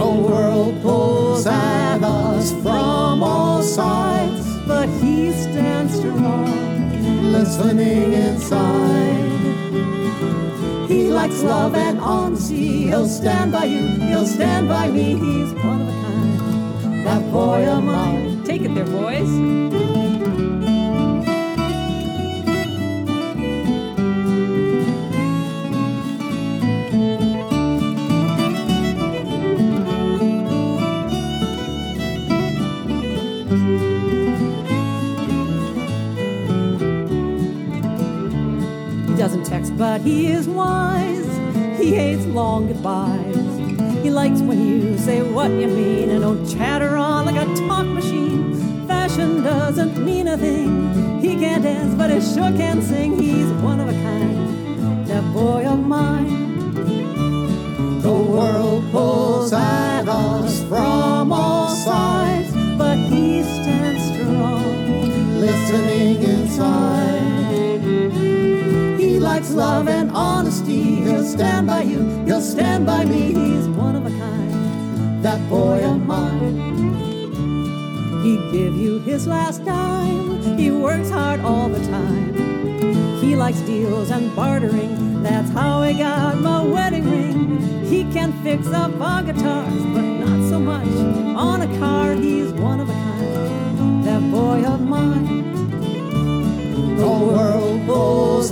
The 0.00 0.06
world 0.06 0.80
pulls 0.80 1.46
at 1.46 2.02
us 2.02 2.52
from 2.62 3.22
all 3.22 3.62
sides, 3.62 4.46
but 4.66 4.88
he 4.88 5.30
stands 5.30 5.94
strong, 5.94 7.30
listening 7.30 8.14
inside. 8.14 9.28
He 10.88 11.10
likes 11.10 11.42
love 11.42 11.74
and 11.74 12.00
honesty. 12.00 12.84
He'll 12.84 13.08
stand 13.08 13.52
by 13.52 13.64
you, 13.64 13.88
he'll 14.08 14.26
stand 14.26 14.68
by 14.68 14.90
me. 14.90 15.16
He's 15.16 15.52
one 15.62 15.82
of 15.82 15.88
a 15.88 15.92
kind, 15.92 17.06
that 17.06 17.30
boy 17.30 17.68
of 17.68 17.84
mine. 17.84 18.42
Take 18.44 18.62
it 18.62 18.74
there, 18.74 18.86
boys. 18.86 19.89
Text, 39.50 39.76
but 39.76 40.00
he 40.02 40.28
is 40.28 40.48
wise. 40.48 41.26
He 41.76 41.92
hates 41.96 42.24
long 42.26 42.68
goodbyes. 42.68 43.36
He 44.04 44.08
likes 44.08 44.40
when 44.40 44.60
you 44.64 44.96
say 44.96 45.22
what 45.22 45.50
you 45.50 45.66
mean 45.66 46.08
and 46.10 46.20
don't 46.20 46.46
chatter 46.48 46.96
on 46.96 47.26
like 47.26 47.34
a 47.34 47.46
talk 47.56 47.84
machine. 47.84 48.86
Fashion 48.86 49.42
doesn't 49.42 50.04
mean 50.04 50.28
a 50.28 50.38
thing. 50.38 51.20
He 51.20 51.34
can't 51.34 51.64
dance, 51.64 51.94
but 51.96 52.10
he 52.10 52.20
sure 52.20 52.52
can 52.56 52.80
sing. 52.80 53.18
He's 53.20 53.50
one 53.70 53.80
of 53.80 53.88
a 53.88 53.92
kind, 53.92 55.06
that 55.08 55.24
boy 55.34 55.66
of 55.66 55.80
mine. 55.84 56.30
The 58.02 58.12
world 58.34 58.84
pulls 58.92 59.52
at 59.52 60.08
us 60.08 60.62
from 60.68 61.32
all 61.32 61.68
sides, 61.74 62.52
but 62.78 62.98
he 62.98 63.42
stands 63.42 64.02
strong, 64.14 65.40
listening 65.40 66.22
inside. 66.22 67.09
Likes 69.50 69.56
love 69.56 69.88
and 69.88 70.10
honesty. 70.12 71.02
He'll 71.02 71.24
stand 71.24 71.66
by 71.66 71.82
you, 71.82 72.24
he'll 72.24 72.40
stand 72.40 72.86
by 72.86 73.04
me. 73.04 73.32
He's 73.34 73.66
one 73.66 73.96
of 73.96 74.06
a 74.06 74.10
kind, 74.10 75.24
that 75.24 75.40
boy 75.50 75.82
of 75.84 76.06
mine. 76.06 76.54
He'd 78.22 78.52
give 78.52 78.76
you 78.76 79.00
his 79.00 79.26
last 79.26 79.64
dime. 79.64 80.56
He 80.56 80.70
works 80.70 81.10
hard 81.10 81.40
all 81.40 81.68
the 81.68 81.84
time. 81.88 82.32
He 83.20 83.34
likes 83.34 83.60
deals 83.62 84.12
and 84.12 84.34
bartering. 84.36 85.20
That's 85.24 85.50
how 85.50 85.80
I 85.80 85.94
got 85.94 86.38
my 86.38 86.62
wedding 86.62 87.10
ring. 87.10 87.84
He 87.86 88.04
can 88.12 88.32
fix 88.44 88.68
up 88.68 89.00
on 89.00 89.26
guitars, 89.26 89.82
but 89.94 90.02
not 90.02 90.48
so 90.48 90.60
much 90.60 90.86
on 91.36 91.62
a 91.62 91.78
car. 91.80 92.14
He's 92.14 92.52
one 92.52 92.78
of 92.78 92.88
a 92.88 92.92
kind, 92.92 94.04
that 94.04 94.22
boy 94.30 94.64
of 94.64 94.80
mine. 94.80 95.42
The 96.98 97.08
world 97.08 97.69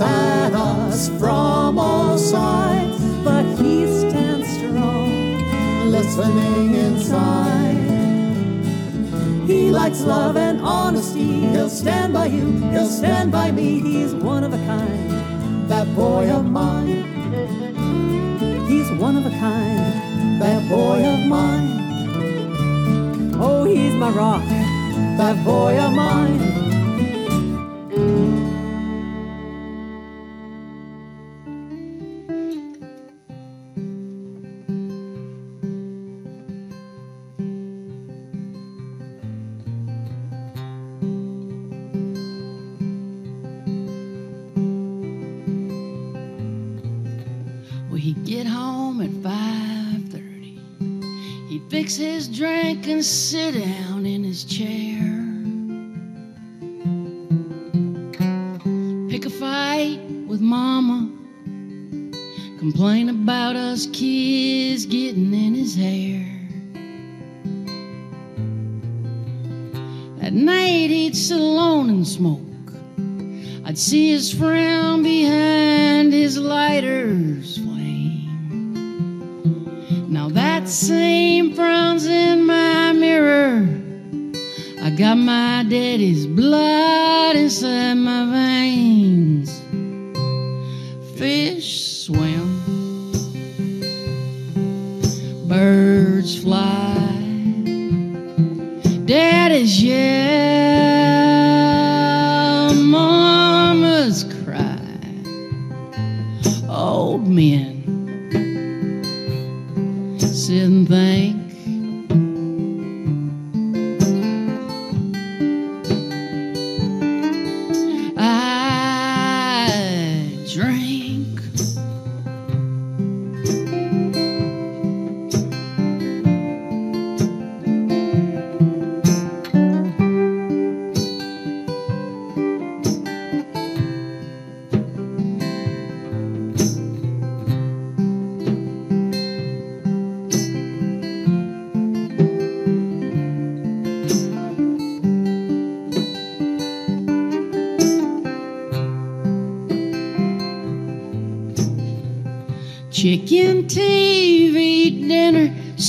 at 0.01 0.53
us 0.53 1.09
from 1.19 1.77
all 1.77 2.17
sides, 2.17 2.99
but 3.23 3.43
he 3.57 3.85
stands 3.87 4.47
strong, 4.57 5.39
listening 5.91 6.75
inside. 6.75 7.75
He 9.47 9.71
likes 9.71 10.01
love 10.01 10.37
and 10.37 10.61
honesty. 10.61 11.39
He'll 11.51 11.69
stand 11.69 12.13
by 12.13 12.27
you, 12.27 12.51
he'll 12.71 12.87
stand 12.87 13.31
by 13.31 13.51
me. 13.51 13.79
He's 13.79 14.13
one 14.13 14.43
of 14.43 14.53
a 14.53 14.57
kind, 14.57 15.69
that 15.69 15.93
boy 15.95 16.29
of 16.29 16.45
mine. 16.45 17.05
He's 18.67 18.91
one 18.99 19.17
of 19.17 19.25
a 19.25 19.31
kind, 19.31 20.41
that 20.41 20.69
boy 20.69 21.03
of 21.05 21.19
mine. 21.27 21.77
Oh, 23.41 23.63
he's 23.65 23.93
my 23.93 24.09
rock, 24.09 24.43
that 25.17 25.43
boy 25.45 25.77
of 25.77 25.93
mine. 25.93 26.68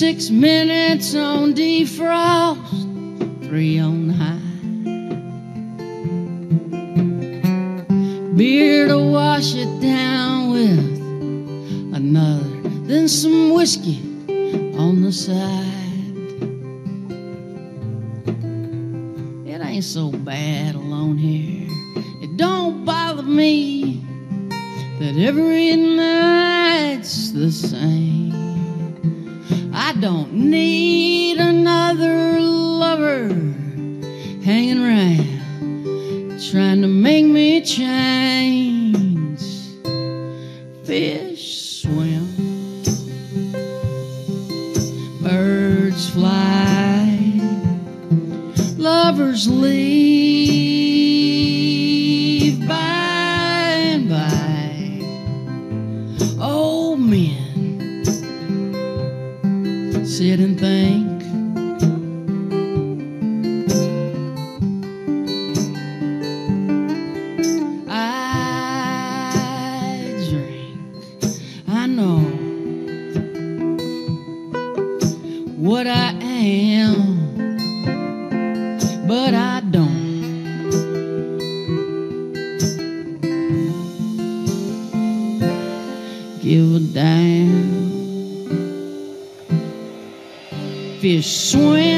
Six 0.00 0.30
minutes 0.30 1.14
on 1.14 1.52
defrost, 1.52 2.56
three 3.44 3.78
on 3.78 3.99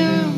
Fish 0.02 0.31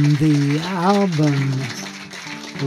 From 0.00 0.14
the 0.14 0.58
album 0.60 1.50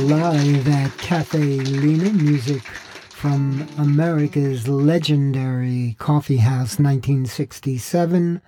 Live 0.07 0.67
at 0.67 0.91
Caffè 0.99 1.65
Lena, 1.81 2.13
music 2.13 2.61
from 2.61 3.67
America's 3.75 4.67
legendary 4.67 5.95
coffee 5.97 6.37
house 6.37 6.77
1967 6.77 8.39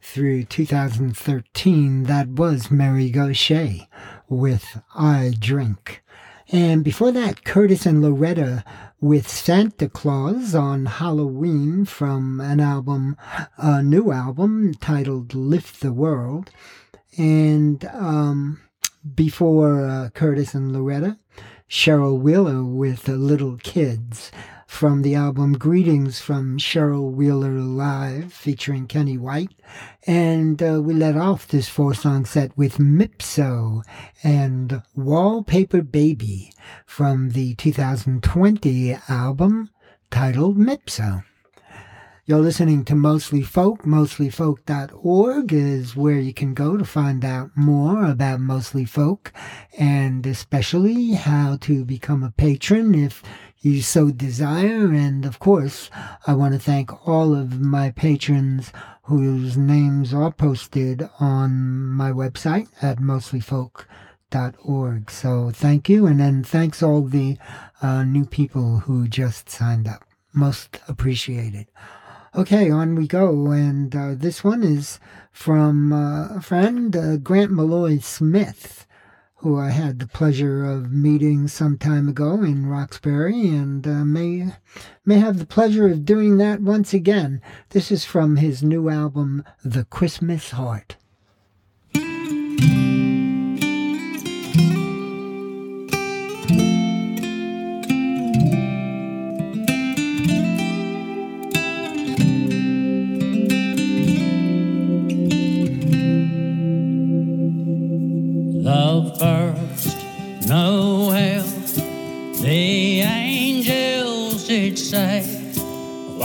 through 0.00 0.44
2013, 0.44 2.04
that 2.04 2.28
was 2.28 2.70
Mary 2.70 3.10
Gauthier 3.10 3.88
with 4.28 4.82
I 4.94 5.34
Drink. 5.36 6.04
And 6.52 6.84
before 6.84 7.10
that, 7.10 7.42
Curtis 7.44 7.86
and 7.86 8.00
Loretta 8.00 8.62
with 9.00 9.28
Santa 9.28 9.88
Claus 9.88 10.54
on 10.54 10.86
Halloween 10.86 11.84
from 11.84 12.40
an 12.40 12.60
album, 12.60 13.16
a 13.56 13.82
new 13.82 14.12
album 14.12 14.74
titled 14.74 15.34
Lift 15.34 15.80
the 15.80 15.92
World. 15.92 16.52
And 17.18 17.84
um, 17.86 18.60
before 19.14 19.84
uh, 19.84 20.10
Curtis 20.10 20.54
and 20.54 20.72
Loretta, 20.72 21.18
Cheryl 21.68 22.18
Wheeler 22.18 22.64
with 22.64 23.08
uh, 23.08 23.12
Little 23.12 23.56
Kids 23.56 24.30
from 24.68 25.02
the 25.02 25.16
album 25.16 25.54
Greetings 25.54 26.20
from 26.20 26.58
Cheryl 26.58 27.10
Wheeler 27.10 27.58
Live 27.58 28.32
featuring 28.32 28.86
Kenny 28.86 29.18
White. 29.18 29.50
And 30.06 30.62
uh, 30.62 30.80
we 30.80 30.94
let 30.94 31.16
off 31.16 31.48
this 31.48 31.68
four 31.68 31.92
song 31.92 32.24
set 32.24 32.56
with 32.56 32.78
Mipso 32.78 33.82
and 34.22 34.80
Wallpaper 34.94 35.82
Baby 35.82 36.52
from 36.86 37.30
the 37.30 37.54
2020 37.56 38.96
album 39.08 39.70
titled 40.10 40.56
Mipso. 40.56 41.24
You're 42.28 42.38
listening 42.40 42.84
to 42.84 42.94
Mostly 42.94 43.40
Folk. 43.40 43.84
MostlyFolk.org 43.84 45.50
is 45.50 45.96
where 45.96 46.18
you 46.18 46.34
can 46.34 46.52
go 46.52 46.76
to 46.76 46.84
find 46.84 47.24
out 47.24 47.52
more 47.56 48.04
about 48.04 48.40
Mostly 48.40 48.84
Folk 48.84 49.32
and 49.78 50.26
especially 50.26 51.12
how 51.12 51.56
to 51.62 51.86
become 51.86 52.22
a 52.22 52.30
patron 52.30 52.94
if 52.94 53.22
you 53.60 53.80
so 53.80 54.10
desire. 54.10 54.92
And 54.92 55.24
of 55.24 55.38
course, 55.38 55.88
I 56.26 56.34
want 56.34 56.52
to 56.52 56.60
thank 56.60 57.08
all 57.08 57.34
of 57.34 57.62
my 57.62 57.92
patrons 57.92 58.74
whose 59.04 59.56
names 59.56 60.12
are 60.12 60.30
posted 60.30 61.08
on 61.18 61.86
my 61.86 62.10
website 62.10 62.68
at 62.82 62.98
mostlyfolk.org. 62.98 65.10
So 65.10 65.50
thank 65.50 65.88
you. 65.88 66.06
And 66.06 66.20
then 66.20 66.44
thanks 66.44 66.82
all 66.82 67.04
the 67.04 67.38
uh, 67.80 68.04
new 68.04 68.26
people 68.26 68.80
who 68.80 69.08
just 69.08 69.48
signed 69.48 69.88
up. 69.88 70.04
Most 70.34 70.78
appreciated. 70.88 71.68
Okay, 72.38 72.70
on 72.70 72.94
we 72.94 73.08
go. 73.08 73.50
And 73.50 73.96
uh, 73.96 74.14
this 74.14 74.44
one 74.44 74.62
is 74.62 75.00
from 75.32 75.92
uh, 75.92 76.36
a 76.36 76.40
friend, 76.40 76.94
uh, 76.94 77.16
Grant 77.16 77.50
Maloy 77.50 78.00
Smith, 78.00 78.86
who 79.38 79.58
I 79.58 79.70
had 79.70 79.98
the 79.98 80.06
pleasure 80.06 80.64
of 80.64 80.92
meeting 80.92 81.48
some 81.48 81.76
time 81.76 82.08
ago 82.08 82.34
in 82.44 82.66
Roxbury 82.66 83.48
and 83.48 83.84
uh, 83.84 84.04
may, 84.04 84.52
may 85.04 85.18
have 85.18 85.40
the 85.40 85.46
pleasure 85.46 85.88
of 85.88 86.04
doing 86.04 86.36
that 86.36 86.60
once 86.60 86.94
again. 86.94 87.42
This 87.70 87.90
is 87.90 88.04
from 88.04 88.36
his 88.36 88.62
new 88.62 88.88
album, 88.88 89.42
The 89.64 89.82
Christmas 89.86 90.52
Heart. 90.52 90.94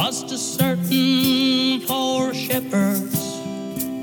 Was 0.06 0.22
to 0.22 0.38
certain 0.38 1.80
poor 1.88 2.34
shepherds 2.34 3.38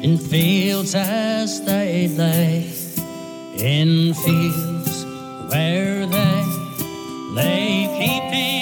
in 0.02 0.16
fields 0.16 0.94
as 0.94 1.62
they 1.66 2.08
lay, 2.08 2.72
in 3.58 4.14
fields 4.14 5.04
where 5.52 6.06
they 6.06 6.44
lay 7.34 7.84
keeping 8.00 8.59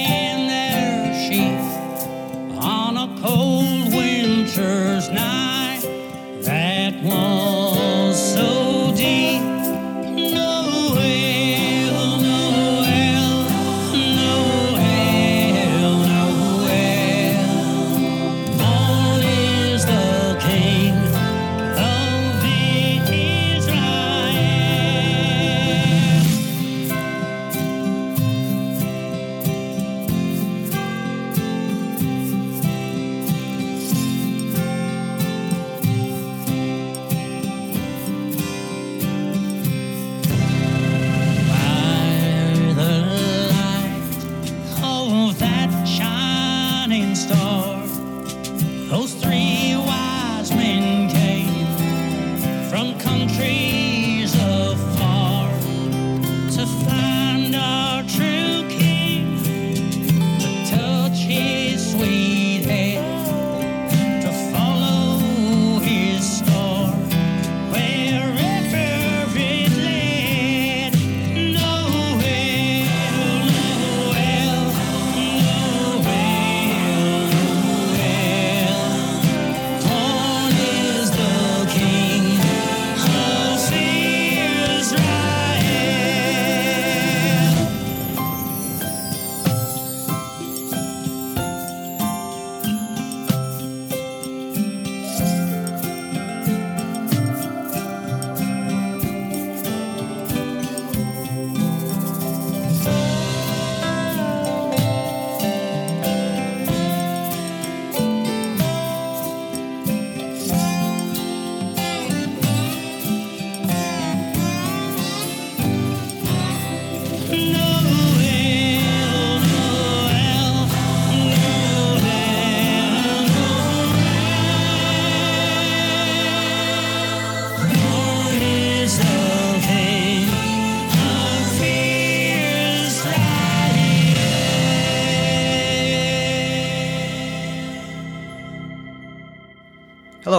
Oh. 47.41 47.78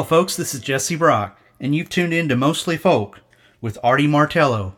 Folks. 0.10 0.36
This 0.36 0.56
is 0.56 0.62
Jesse 0.62 0.96
Brock, 0.96 1.40
and 1.60 1.76
you've 1.76 1.88
tuned 1.88 2.14
in 2.14 2.28
to 2.30 2.36
Mostly 2.36 2.78
Folk 2.78 3.20
with 3.62 3.78
Artie 3.84 4.08
Martello. 4.08 4.76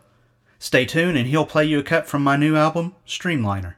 Stay 0.58 0.84
tuned, 0.84 1.16
and 1.16 1.26
he'll 1.26 1.46
play 1.46 1.64
you 1.64 1.78
a 1.78 1.82
cut 1.82 2.06
from 2.06 2.22
my 2.22 2.36
new 2.36 2.54
album, 2.54 2.94
Streamliner. 3.06 3.76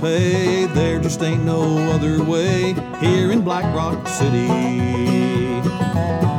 Pay. 0.00 0.66
There 0.66 0.98
just 0.98 1.22
ain't 1.22 1.44
no 1.44 1.62
other 1.92 2.24
way 2.24 2.74
here 3.00 3.30
in 3.30 3.42
Black 3.42 3.64
Rock 3.74 4.08
City. 4.08 4.48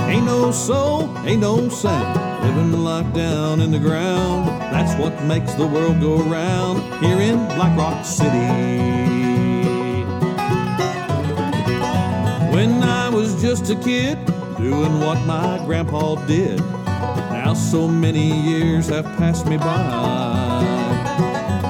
Ain't 0.10 0.26
no 0.26 0.52
soul, 0.52 1.16
ain't 1.26 1.42
no 1.42 1.70
sound. 1.70 2.20
Living 2.44 2.84
life 2.84 3.14
down 3.14 3.62
in 3.62 3.72
the 3.72 3.80
ground. 3.80 4.48
That's 4.74 5.00
what 5.00 5.14
makes 5.24 5.54
the 5.54 5.68
world 5.68 6.02
go 6.02 6.18
round 6.24 6.82
here 7.04 7.20
in 7.20 7.38
Black 7.56 7.78
Rock 7.78 8.04
City. 8.04 8.48
When 12.52 12.84
I 12.84 13.10
was 13.10 13.40
just 13.42 13.70
a 13.70 13.76
kid, 13.76 14.18
doing 14.58 15.00
what 15.00 15.20
my 15.26 15.64
grandpa 15.66 16.16
did. 16.26 16.60
Now 16.60 17.54
so 17.54 17.88
many 17.88 18.28
years 18.50 18.90
have 18.90 19.06
passed 19.18 19.46
me 19.46 19.58
by. 19.58 20.31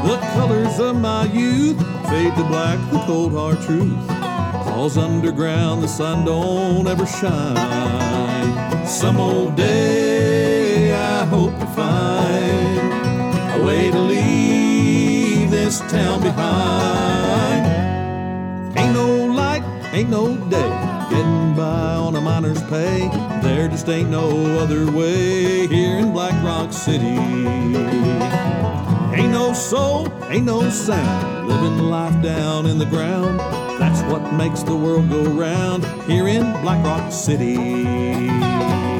The 0.04 0.18
colors 0.34 0.80
of 0.80 0.95
my 0.95 1.26
youth 1.26 1.78
fade 2.10 2.36
to 2.36 2.43
black, 2.45 2.80
the 2.91 2.99
cold 3.06 3.34
hard 3.34 3.62
truth. 3.62 4.08
Cause 4.66 4.97
underground 4.97 5.84
the 5.84 5.88
sun 5.88 6.26
don't 6.26 6.88
ever 6.88 7.06
shine. 7.06 8.88
Some 8.88 9.20
old 9.20 9.56
day 9.56 10.91
I 10.91 11.24
hope 11.26 11.58
to 11.60 11.68
find 11.68 13.62
a 13.62 13.64
way 13.64 13.91
to 13.91 13.99
leave 13.99 15.52
this 15.52 15.82
town 15.82 16.22
behind. 16.24 17.68
Ain't 18.78 18.93
no 18.93 19.26
light, 19.26 19.64
ain't 19.93 20.10
no 20.10 20.36
day. 20.49 20.70
Getting 21.12 21.54
by 21.56 21.93
on 21.93 22.16
a 22.16 22.22
miner's 22.22 22.64
pay. 22.64 23.08
There 23.43 23.68
just 23.68 23.88
ain't 23.88 24.10
no 24.10 24.58
other 24.58 24.91
way 24.91 25.68
here 25.68 25.99
in 25.99 26.12
Black 26.12 26.34
Rock 26.43 26.74
City. 26.74 27.18
Ain't 29.14 29.32
no 29.32 29.53
soul, 29.53 30.07
ain't 30.30 30.45
no 30.45 30.70
sound. 30.70 31.47
Living 31.49 31.80
life 31.80 32.22
down 32.24 32.66
in 32.66 32.78
the 32.78 32.86
ground. 32.86 33.39
That's 33.80 34.01
what 34.12 34.34
makes 34.34 34.64
the 34.64 34.76
world 34.76 35.09
go 35.09 35.24
round 35.24 35.86
here 36.09 36.28
in 36.28 36.43
Black 36.62 36.84
Rock 36.86 37.12
City. 37.12 38.91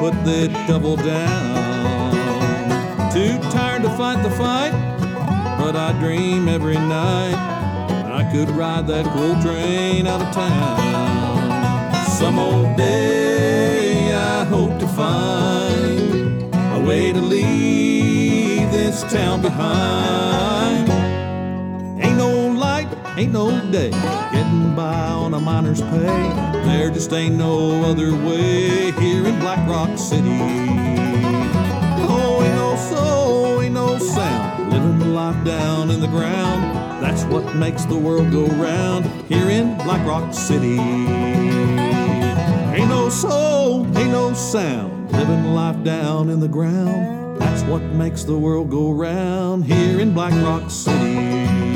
Put 0.00 0.14
that 0.24 0.50
shovel 0.66 0.96
down. 0.96 2.10
Too 3.12 3.38
tired 3.50 3.82
to 3.82 3.90
fight 3.98 4.22
the 4.22 4.30
fight, 4.30 4.72
but 5.58 5.76
I 5.76 5.92
dream 6.00 6.48
every 6.48 6.78
night 6.78 7.34
I 8.06 8.26
could 8.32 8.48
ride 8.48 8.86
that 8.86 9.04
coal 9.04 9.38
train 9.42 10.06
out 10.06 10.22
of 10.22 10.32
town. 10.32 12.06
Some 12.18 12.38
old 12.38 12.78
day 12.78 14.14
I 14.14 14.44
hope 14.44 14.78
to 14.78 14.88
find 14.88 16.54
a 16.54 16.82
way 16.88 17.12
to 17.12 17.20
leave 17.20 18.72
this 18.72 19.02
town 19.02 19.42
behind. 19.42 21.09
Ain't 23.20 23.34
no 23.34 23.50
day. 23.70 23.90
Getting 24.32 24.74
by 24.74 24.94
on 24.94 25.34
a 25.34 25.40
miner's 25.40 25.82
pay. 25.82 26.32
There 26.64 26.90
just 26.90 27.12
ain't 27.12 27.34
no 27.34 27.84
other 27.84 28.12
way 28.12 28.92
here 28.92 29.26
in 29.26 29.38
Black 29.40 29.68
Rock 29.68 29.98
City. 29.98 30.38
Oh, 32.08 32.42
ain't 32.42 32.54
no 32.54 32.76
soul, 32.76 33.60
ain't 33.60 33.74
no 33.74 33.98
sound. 33.98 34.72
Living 34.72 35.12
life 35.12 35.44
down 35.44 35.90
in 35.90 36.00
the 36.00 36.06
ground. 36.06 37.04
That's 37.04 37.24
what 37.24 37.54
makes 37.56 37.84
the 37.84 37.94
world 37.94 38.32
go 38.32 38.46
round 38.46 39.04
here 39.28 39.50
in 39.50 39.76
Black 39.76 40.06
Rock 40.06 40.32
City. 40.32 40.78
Ain't 40.78 42.88
no 42.88 43.10
soul, 43.10 43.84
ain't 43.98 44.12
no 44.12 44.32
sound. 44.32 45.12
Living 45.12 45.52
life 45.52 45.84
down 45.84 46.30
in 46.30 46.40
the 46.40 46.48
ground. 46.48 47.38
That's 47.38 47.64
what 47.64 47.82
makes 47.82 48.24
the 48.24 48.38
world 48.38 48.70
go 48.70 48.92
round 48.92 49.66
here 49.66 50.00
in 50.00 50.14
Black 50.14 50.32
Rock 50.42 50.70
City. 50.70 51.69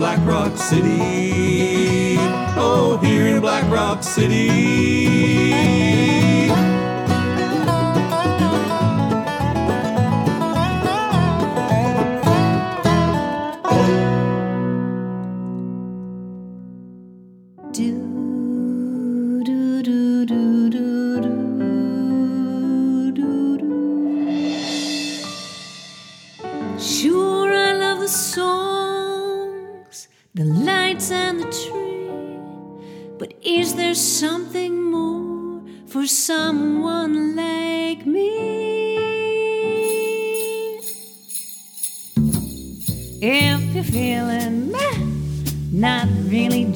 Black 0.00 0.18
Rock 0.26 0.56
City. 0.56 2.16
Oh, 2.56 2.98
here 3.02 3.26
in 3.26 3.40
Black 3.42 3.70
Rock 3.70 4.02
City. 4.02 5.30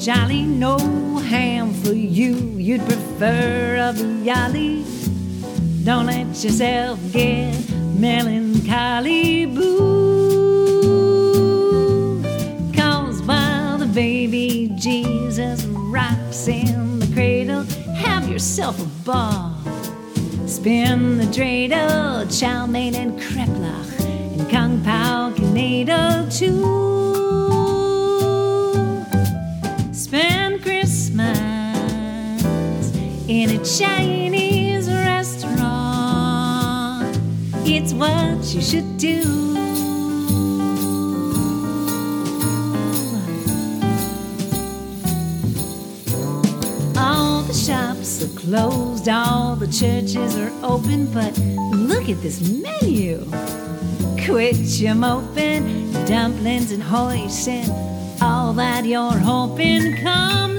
Jolly, 0.05 0.43
no 0.43 0.77
ham 1.17 1.73
for 1.73 1.93
you, 1.93 2.35
you'd 2.59 2.85
prefer 2.85 3.75
a 3.77 3.91
Bialy. 3.91 4.85
Don't 5.83 6.05
let 6.05 6.27
yourself 6.43 6.99
get 7.11 7.55
melancholy 7.97 9.47
boo. 9.47 9.81
Cause 12.75 13.19
while 13.23 13.79
the 13.79 13.87
baby 13.87 14.71
Jesus 14.75 15.65
rocks 15.65 16.47
in 16.47 16.99
the 16.99 17.07
cradle, 17.11 17.63
have 17.95 18.29
yourself 18.29 18.79
a 18.79 18.85
ball. 19.03 19.55
Spin 20.45 21.17
the 21.17 21.25
dreidel, 21.25 22.27
chow 22.39 22.67
mein 22.67 22.93
and 22.93 23.19
kreplach, 23.19 23.99
and 24.37 24.47
kung 24.51 24.83
pao 24.83 25.31
canado 25.31 26.29
too. 26.29 27.14
In 33.45 33.61
a 33.61 33.63
Chinese 33.63 34.89
restaurant. 34.89 35.55
It's 37.63 37.93
what 37.93 38.43
you 38.55 38.61
should 38.61 38.97
do. 38.97 39.21
All 46.97 47.43
the 47.43 47.53
shops 47.53 48.23
are 48.23 48.39
closed, 48.39 49.07
all 49.09 49.55
the 49.55 49.67
churches 49.67 50.35
are 50.37 50.51
open, 50.63 51.05
but 51.13 51.37
look 51.71 52.09
at 52.09 52.19
this 52.23 52.41
menu. 52.49 53.23
Quit 54.25 54.57
your 54.79 54.95
moping, 54.95 55.91
dumplings 56.07 56.71
and 56.71 56.81
hoisin', 56.81 57.69
all 58.23 58.53
that 58.53 58.85
you're 58.85 59.19
hoping 59.31 59.97
comes 59.97 60.54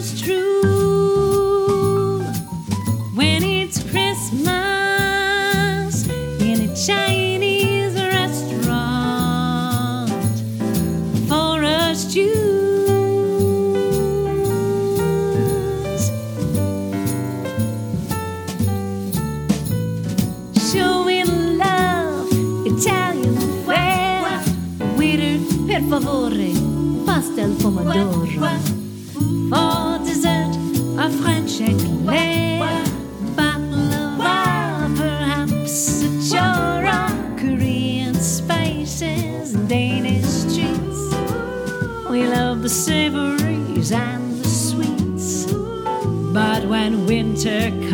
tech 47.36 47.85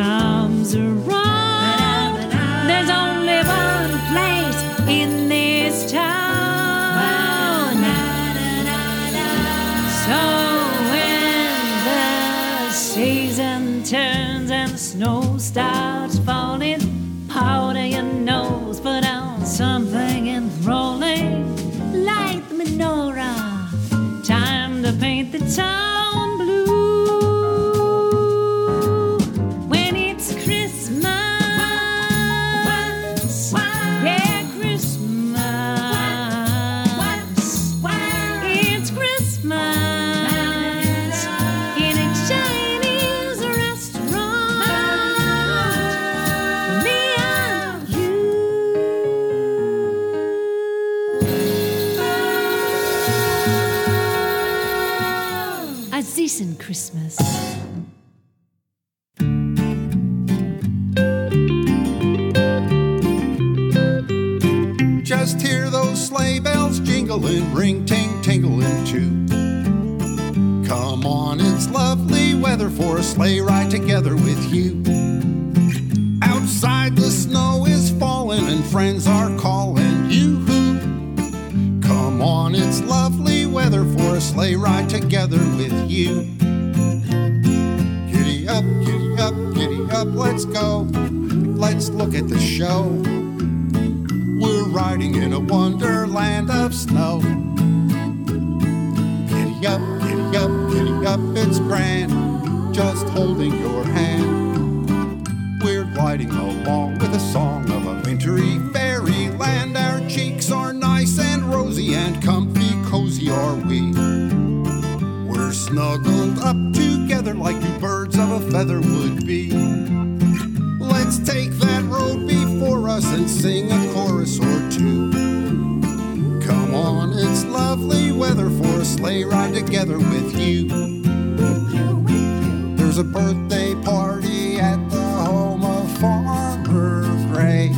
There's 132.92 133.06
a 133.06 133.10
birthday 133.10 133.74
party 133.74 134.60
at 134.60 134.76
the 134.90 135.00
home 135.00 135.64
of 135.64 135.90
Farmer 135.98 136.62
Gray. 136.62 137.70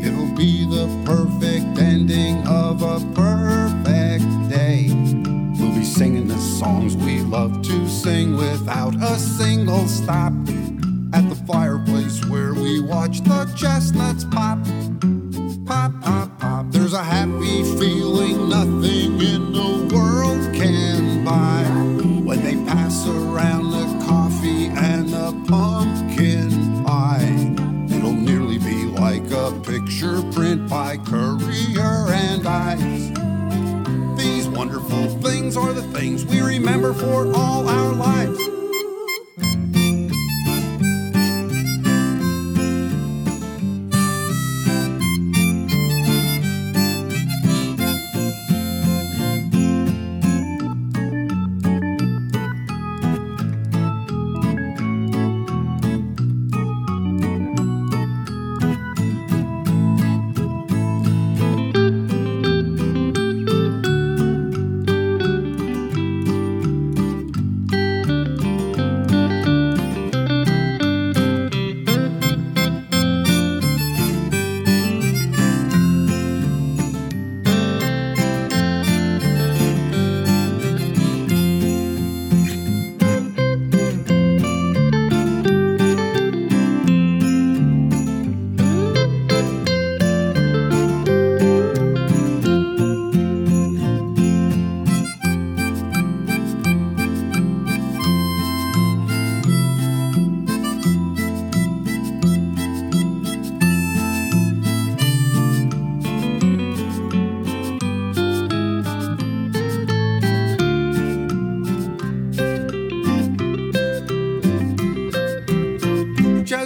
It'll 0.00 0.32
be 0.36 0.64
the 0.64 0.86
perfect 1.04 1.76
ending 1.76 2.46
of 2.46 2.80
a 2.82 3.00
perfect 3.16 4.48
day. 4.48 4.90
We'll 5.58 5.74
be 5.74 5.82
singing 5.82 6.28
the 6.28 6.38
songs 6.38 6.96
we 6.96 7.22
love 7.22 7.62
to 7.62 7.88
sing 7.88 8.36
without 8.36 8.94
a 9.02 9.18
single 9.18 9.88
stop. 9.88 10.32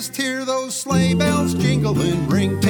just 0.08 0.20
hear 0.20 0.44
those 0.44 0.74
sleigh 0.74 1.12
bells 1.12 1.54
jingle 1.54 1.98
and 2.00 2.32
ring. 2.32 2.67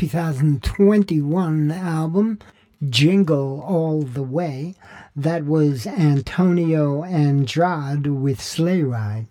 2021 0.00 1.70
album, 1.70 2.38
Jingle 2.88 3.60
All 3.60 4.00
the 4.00 4.22
Way, 4.22 4.74
that 5.14 5.44
was 5.44 5.86
Antonio 5.86 7.04
Andrade 7.04 8.06
with 8.06 8.40
Sleigh 8.40 8.82
Ride. 8.82 9.26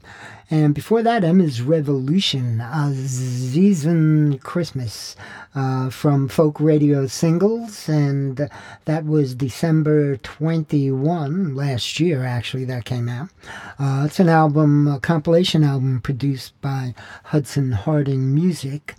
And 0.51 0.75
before 0.75 1.01
that, 1.01 1.23
Emma's 1.23 1.63
Revolution, 1.63 2.59
Azizan 2.59 4.39
Christmas 4.41 5.15
uh, 5.55 5.89
from 5.89 6.27
Folk 6.27 6.59
Radio 6.59 7.07
Singles. 7.07 7.89
And 7.89 8.49
that 8.85 9.05
was 9.05 9.35
December 9.35 10.17
21, 10.17 11.55
last 11.55 11.99
year 11.99 12.23
actually, 12.23 12.65
that 12.65 12.85
came 12.85 13.09
out. 13.09 13.29
Uh, 13.77 14.03
it's 14.05 14.19
an 14.19 14.29
album, 14.29 14.87
a 14.87 14.99
compilation 14.99 15.63
album 15.63 16.01
produced 16.01 16.59
by 16.61 16.93
Hudson 17.25 17.71
Harding 17.71 18.33
Music. 18.33 18.95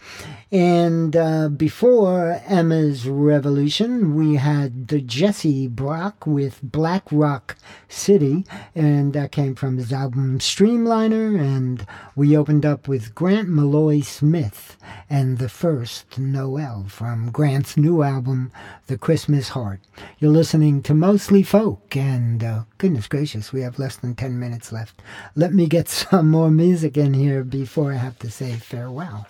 And 0.52 1.14
uh, 1.16 1.48
before 1.48 2.40
Emma's 2.46 3.06
Revolution, 3.06 4.16
we 4.16 4.34
had 4.34 4.88
the 4.88 5.00
Jesse 5.00 5.68
Brock 5.68 6.26
with 6.26 6.58
Black 6.62 7.04
Rock 7.12 7.56
City, 7.88 8.44
and 8.74 9.12
that 9.12 9.30
came 9.30 9.54
from 9.54 9.76
his 9.76 9.92
album 9.92 10.40
Streamliner. 10.40 11.38
And 11.38 11.86
we 12.16 12.36
opened 12.36 12.66
up 12.66 12.88
with 12.88 13.14
Grant 13.14 13.48
Maloy 13.48 14.04
Smith 14.04 14.76
and 15.08 15.38
the 15.38 15.48
first 15.48 16.18
Noel 16.40 16.86
from 16.88 17.30
Grant's 17.30 17.76
new 17.76 18.02
album, 18.02 18.50
The 18.86 18.96
Christmas 18.96 19.50
Heart. 19.50 19.80
You're 20.18 20.30
listening 20.30 20.82
to 20.84 20.94
Mostly 20.94 21.42
Folk, 21.42 21.94
and 21.94 22.42
uh, 22.42 22.62
goodness 22.78 23.08
gracious, 23.08 23.52
we 23.52 23.60
have 23.60 23.78
less 23.78 23.96
than 23.96 24.14
10 24.14 24.40
minutes 24.40 24.72
left. 24.72 25.02
Let 25.34 25.52
me 25.52 25.66
get 25.66 25.88
some 25.90 26.30
more 26.30 26.50
music 26.50 26.96
in 26.96 27.12
here 27.12 27.44
before 27.44 27.92
I 27.92 27.96
have 27.96 28.18
to 28.20 28.30
say 28.30 28.54
farewell. 28.54 29.26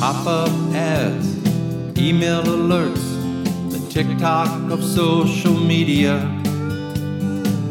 pop 0.00 0.26
up 0.26 0.74
ads, 0.74 1.36
email 1.98 2.42
alerts, 2.42 2.99
TikTok 3.90 4.70
of 4.70 4.84
social 4.84 5.52
media. 5.52 6.14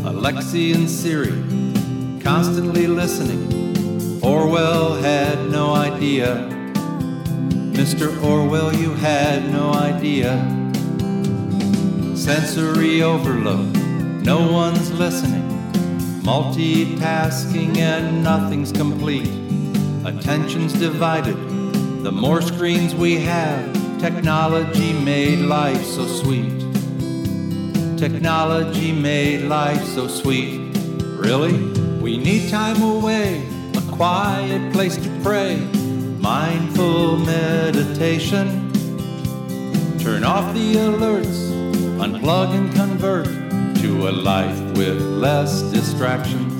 Alexa 0.04 0.58
and 0.76 0.90
Siri 0.90 1.32
constantly 2.20 2.88
listening. 2.88 4.22
Orwell 4.22 4.96
had 4.96 5.50
no 5.50 5.74
idea. 5.74 6.50
Mr. 7.72 8.22
Orwell, 8.22 8.76
you 8.76 8.94
had 8.96 9.50
no 9.50 9.72
idea. 9.72 10.32
Sensory 12.18 13.02
overload, 13.02 13.74
no 14.26 14.52
one's 14.52 14.92
listening. 14.92 15.48
Multitasking 16.24 17.78
and 17.78 18.22
nothing's 18.22 18.74
complete. 18.74 19.32
Attention's 20.04 20.74
divided 20.74 21.38
the 22.04 22.12
more 22.12 22.42
screens 22.42 22.94
we 22.94 23.16
have, 23.16 23.80
technology 24.00 24.93
made 24.93 25.39
life 25.39 25.84
so 25.84 26.08
sweet. 26.08 26.58
Technology 27.97 28.93
made 28.93 29.41
life 29.41 29.84
so 29.84 30.08
sweet. 30.08 30.74
Really? 31.18 31.58
We 32.00 32.16
need 32.18 32.50
time 32.50 32.82
away, 32.82 33.45
a 33.76 33.82
quiet 33.91 34.72
place 34.72 34.95
to 34.95 35.10
pray, 35.22 35.58
mindful 36.20 37.18
meditation. 37.18 38.72
Turn 40.00 40.24
off 40.24 40.54
the 40.54 40.76
alerts, 40.76 41.52
unplug 42.00 42.56
and 42.56 42.74
convert 42.74 43.28
to 43.82 44.08
a 44.08 44.12
life 44.12 44.60
with 44.78 45.02
less 45.02 45.62
distractions. 45.74 46.56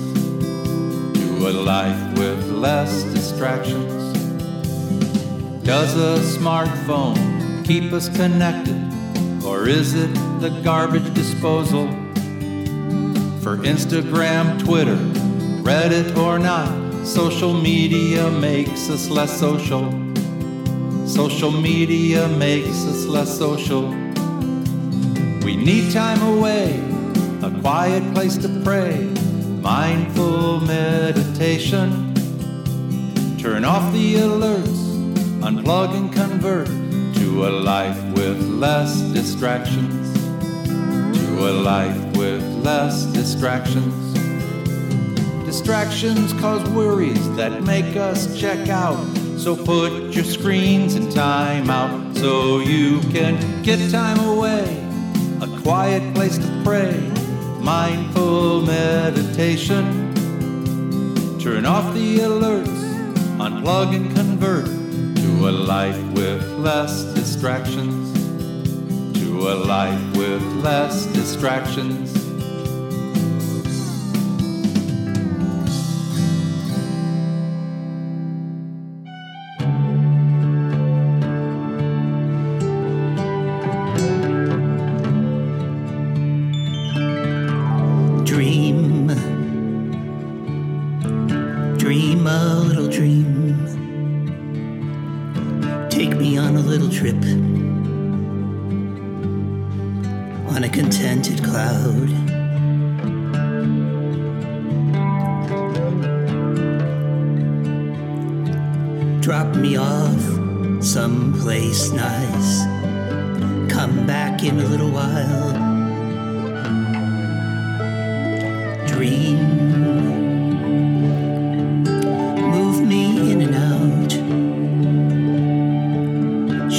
To 1.18 1.48
a 1.48 1.52
life 1.52 2.18
with 2.18 2.50
less 2.50 3.04
distractions. 3.04 3.99
Does 5.62 5.94
a 5.94 6.38
smartphone 6.38 7.64
keep 7.66 7.92
us 7.92 8.08
connected? 8.08 8.76
Or 9.44 9.68
is 9.68 9.94
it 9.94 10.12
the 10.40 10.48
garbage 10.64 11.12
disposal? 11.12 11.86
For 13.42 13.58
Instagram, 13.58 14.58
Twitter, 14.64 14.96
Reddit, 15.62 16.16
or 16.16 16.38
not, 16.38 17.06
social 17.06 17.52
media 17.52 18.30
makes 18.30 18.88
us 18.88 19.10
less 19.10 19.38
social. 19.38 19.92
Social 21.06 21.50
media 21.50 22.26
makes 22.28 22.84
us 22.86 23.04
less 23.04 23.36
social. 23.36 23.88
We 25.44 25.56
need 25.56 25.92
time 25.92 26.22
away, 26.22 26.82
a 27.42 27.50
quiet 27.60 28.14
place 28.14 28.38
to 28.38 28.48
pray, 28.64 29.04
mindful 29.60 30.60
meditation. 30.62 32.14
Turn 33.38 33.64
off 33.64 33.92
the 33.92 34.14
alerts 34.14 34.79
unplug 35.40 35.96
and 35.96 36.12
convert 36.12 36.66
to 37.14 37.46
a 37.46 37.50
life 37.50 38.02
with 38.12 38.38
less 38.42 39.00
distractions. 39.12 40.12
To 41.18 41.48
a 41.48 41.52
life 41.52 42.16
with 42.16 42.42
less 42.62 43.06
distractions. 43.06 44.14
Distractions 45.46 46.34
cause 46.34 46.68
worries 46.70 47.34
that 47.36 47.62
make 47.62 47.96
us 47.96 48.38
check 48.38 48.68
out. 48.68 49.02
So 49.38 49.56
put 49.56 50.14
your 50.14 50.24
screens 50.24 50.94
in 50.94 51.04
timeout 51.04 52.18
so 52.18 52.58
you 52.58 53.00
can 53.10 53.62
get 53.62 53.90
time 53.90 54.20
away. 54.20 54.86
A 55.40 55.48
quiet 55.62 56.14
place 56.14 56.36
to 56.36 56.62
pray, 56.62 57.00
mindful 57.60 58.60
meditation. 58.60 60.12
Turn 61.40 61.64
off 61.64 61.94
the 61.94 62.18
alerts, 62.18 62.80
unplug 63.38 63.96
and 63.96 64.14
convert 64.14 64.79
a 65.48 65.50
life 65.50 66.02
with 66.12 66.42
less 66.58 67.04
distractions. 67.14 68.12
To 69.20 69.48
a 69.48 69.54
life 69.54 70.16
with 70.16 70.42
less 70.62 71.06
distractions. 71.06 72.19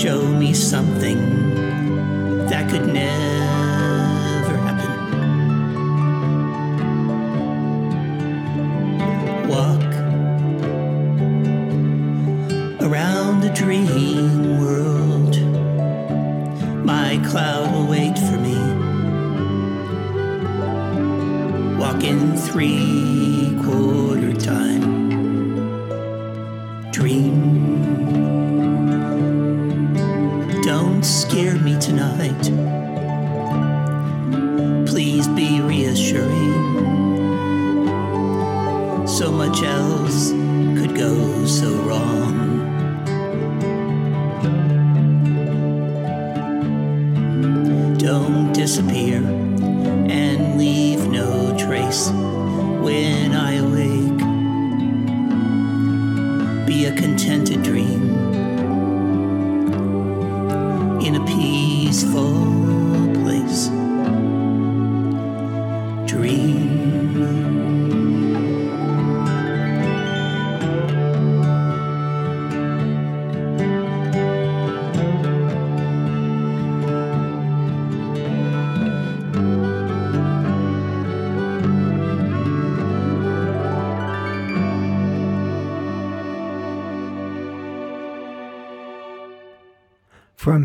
show 0.01 0.25
me 0.25 0.51
something 0.51 1.53
that 2.47 2.67
could 2.71 2.87
never 2.87 3.60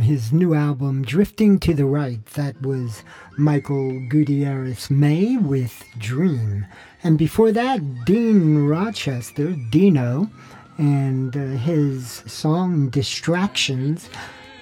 his 0.07 0.32
new 0.32 0.54
album 0.54 1.02
Drifting 1.02 1.59
to 1.59 1.74
the 1.74 1.84
Right, 1.84 2.24
that 2.26 2.62
was 2.62 3.02
Michael 3.36 3.98
Gutierrez 4.09 4.88
May 4.88 5.36
with 5.36 5.82
Dream. 5.98 6.64
And 7.02 7.18
before 7.18 7.50
that, 7.50 8.04
Dean 8.04 8.68
Rochester, 8.68 9.57
Dino, 9.70 10.30
and 10.78 11.36
uh, 11.36 11.40
his 11.59 12.22
song 12.24 12.88
Distractions 12.88 14.09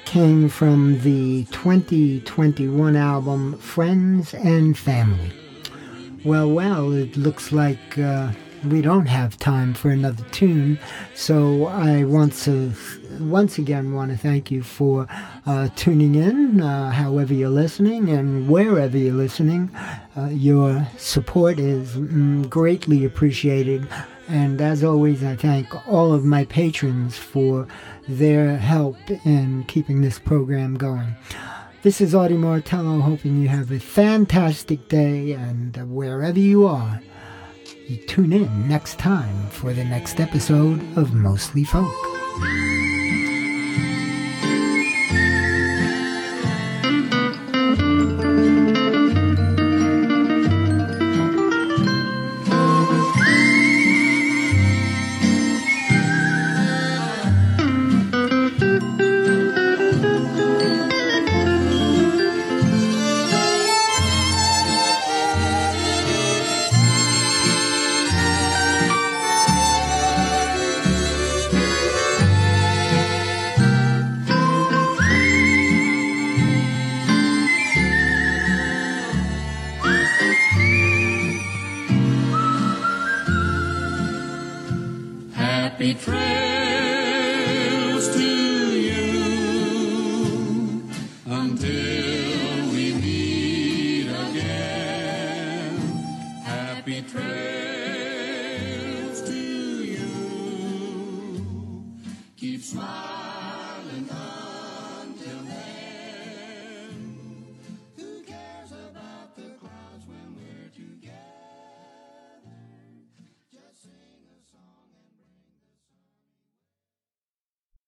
came 0.07 0.49
from 0.49 1.01
the 1.01 1.45
2021 1.51 2.97
album 2.97 3.59
Friends 3.59 4.33
and 4.33 4.79
Family. 4.79 5.31
Well, 6.25 6.49
well, 6.51 6.91
it 6.95 7.19
looks 7.19 7.53
like 7.53 7.99
uh, 7.99 8.33
we 8.65 8.83
don't 8.83 9.07
have 9.07 9.39
time 9.39 9.75
for 9.75 9.91
another 9.91 10.25
tune, 10.31 10.79
so 11.15 11.67
I 11.67 12.05
want 12.05 12.33
to 12.45 12.73
once 13.21 13.59
again 13.59 13.93
want 13.95 14.11
to 14.11 14.17
thank 14.17 14.51
you 14.51 14.63
for 14.63 15.07
uh, 15.47 15.69
tuning 15.77 16.15
in, 16.15 16.61
uh, 16.61 16.91
however 16.91 17.35
you're 17.35 17.49
listening 17.49 18.09
and 18.09 18.49
wherever 18.49 18.97
you're 18.97 19.15
listening. 19.15 19.71
Uh, 20.17 20.29
your 20.31 20.87
support 20.97 21.59
is 21.59 21.97
mm, 21.97 22.49
greatly 22.49 23.05
appreciated, 23.05 23.87
and 24.29 24.61
as 24.61 24.83
always, 24.83 25.23
I 25.23 25.37
thank 25.37 25.69
all 25.89 26.13
of 26.13 26.25
my 26.25 26.45
patrons 26.45 27.17
for 27.17 27.69
their 28.09 28.57
help 28.57 28.97
in 29.25 29.65
keeping 29.65 30.01
this 30.01 30.19
program 30.19 30.77
going. 30.77 31.15
This 31.83 32.01
is 32.01 32.15
Artie 32.15 32.39
Martello, 32.39 33.01
hoping 33.01 33.43
you 33.43 33.49
have 33.49 33.71
a 33.71 33.79
fantastic 33.79 34.89
day, 34.89 35.33
and 35.33 35.77
wherever 35.95 36.39
you 36.39 36.67
are, 36.67 37.03
tune 38.07 38.33
in 38.33 38.69
next 38.69 38.99
time 38.99 39.49
for 39.51 39.73
the 39.73 39.85
next 39.85 40.19
episode 40.19 40.81
of 40.97 41.13
Mostly 41.13 41.65
Folk. 41.65 42.94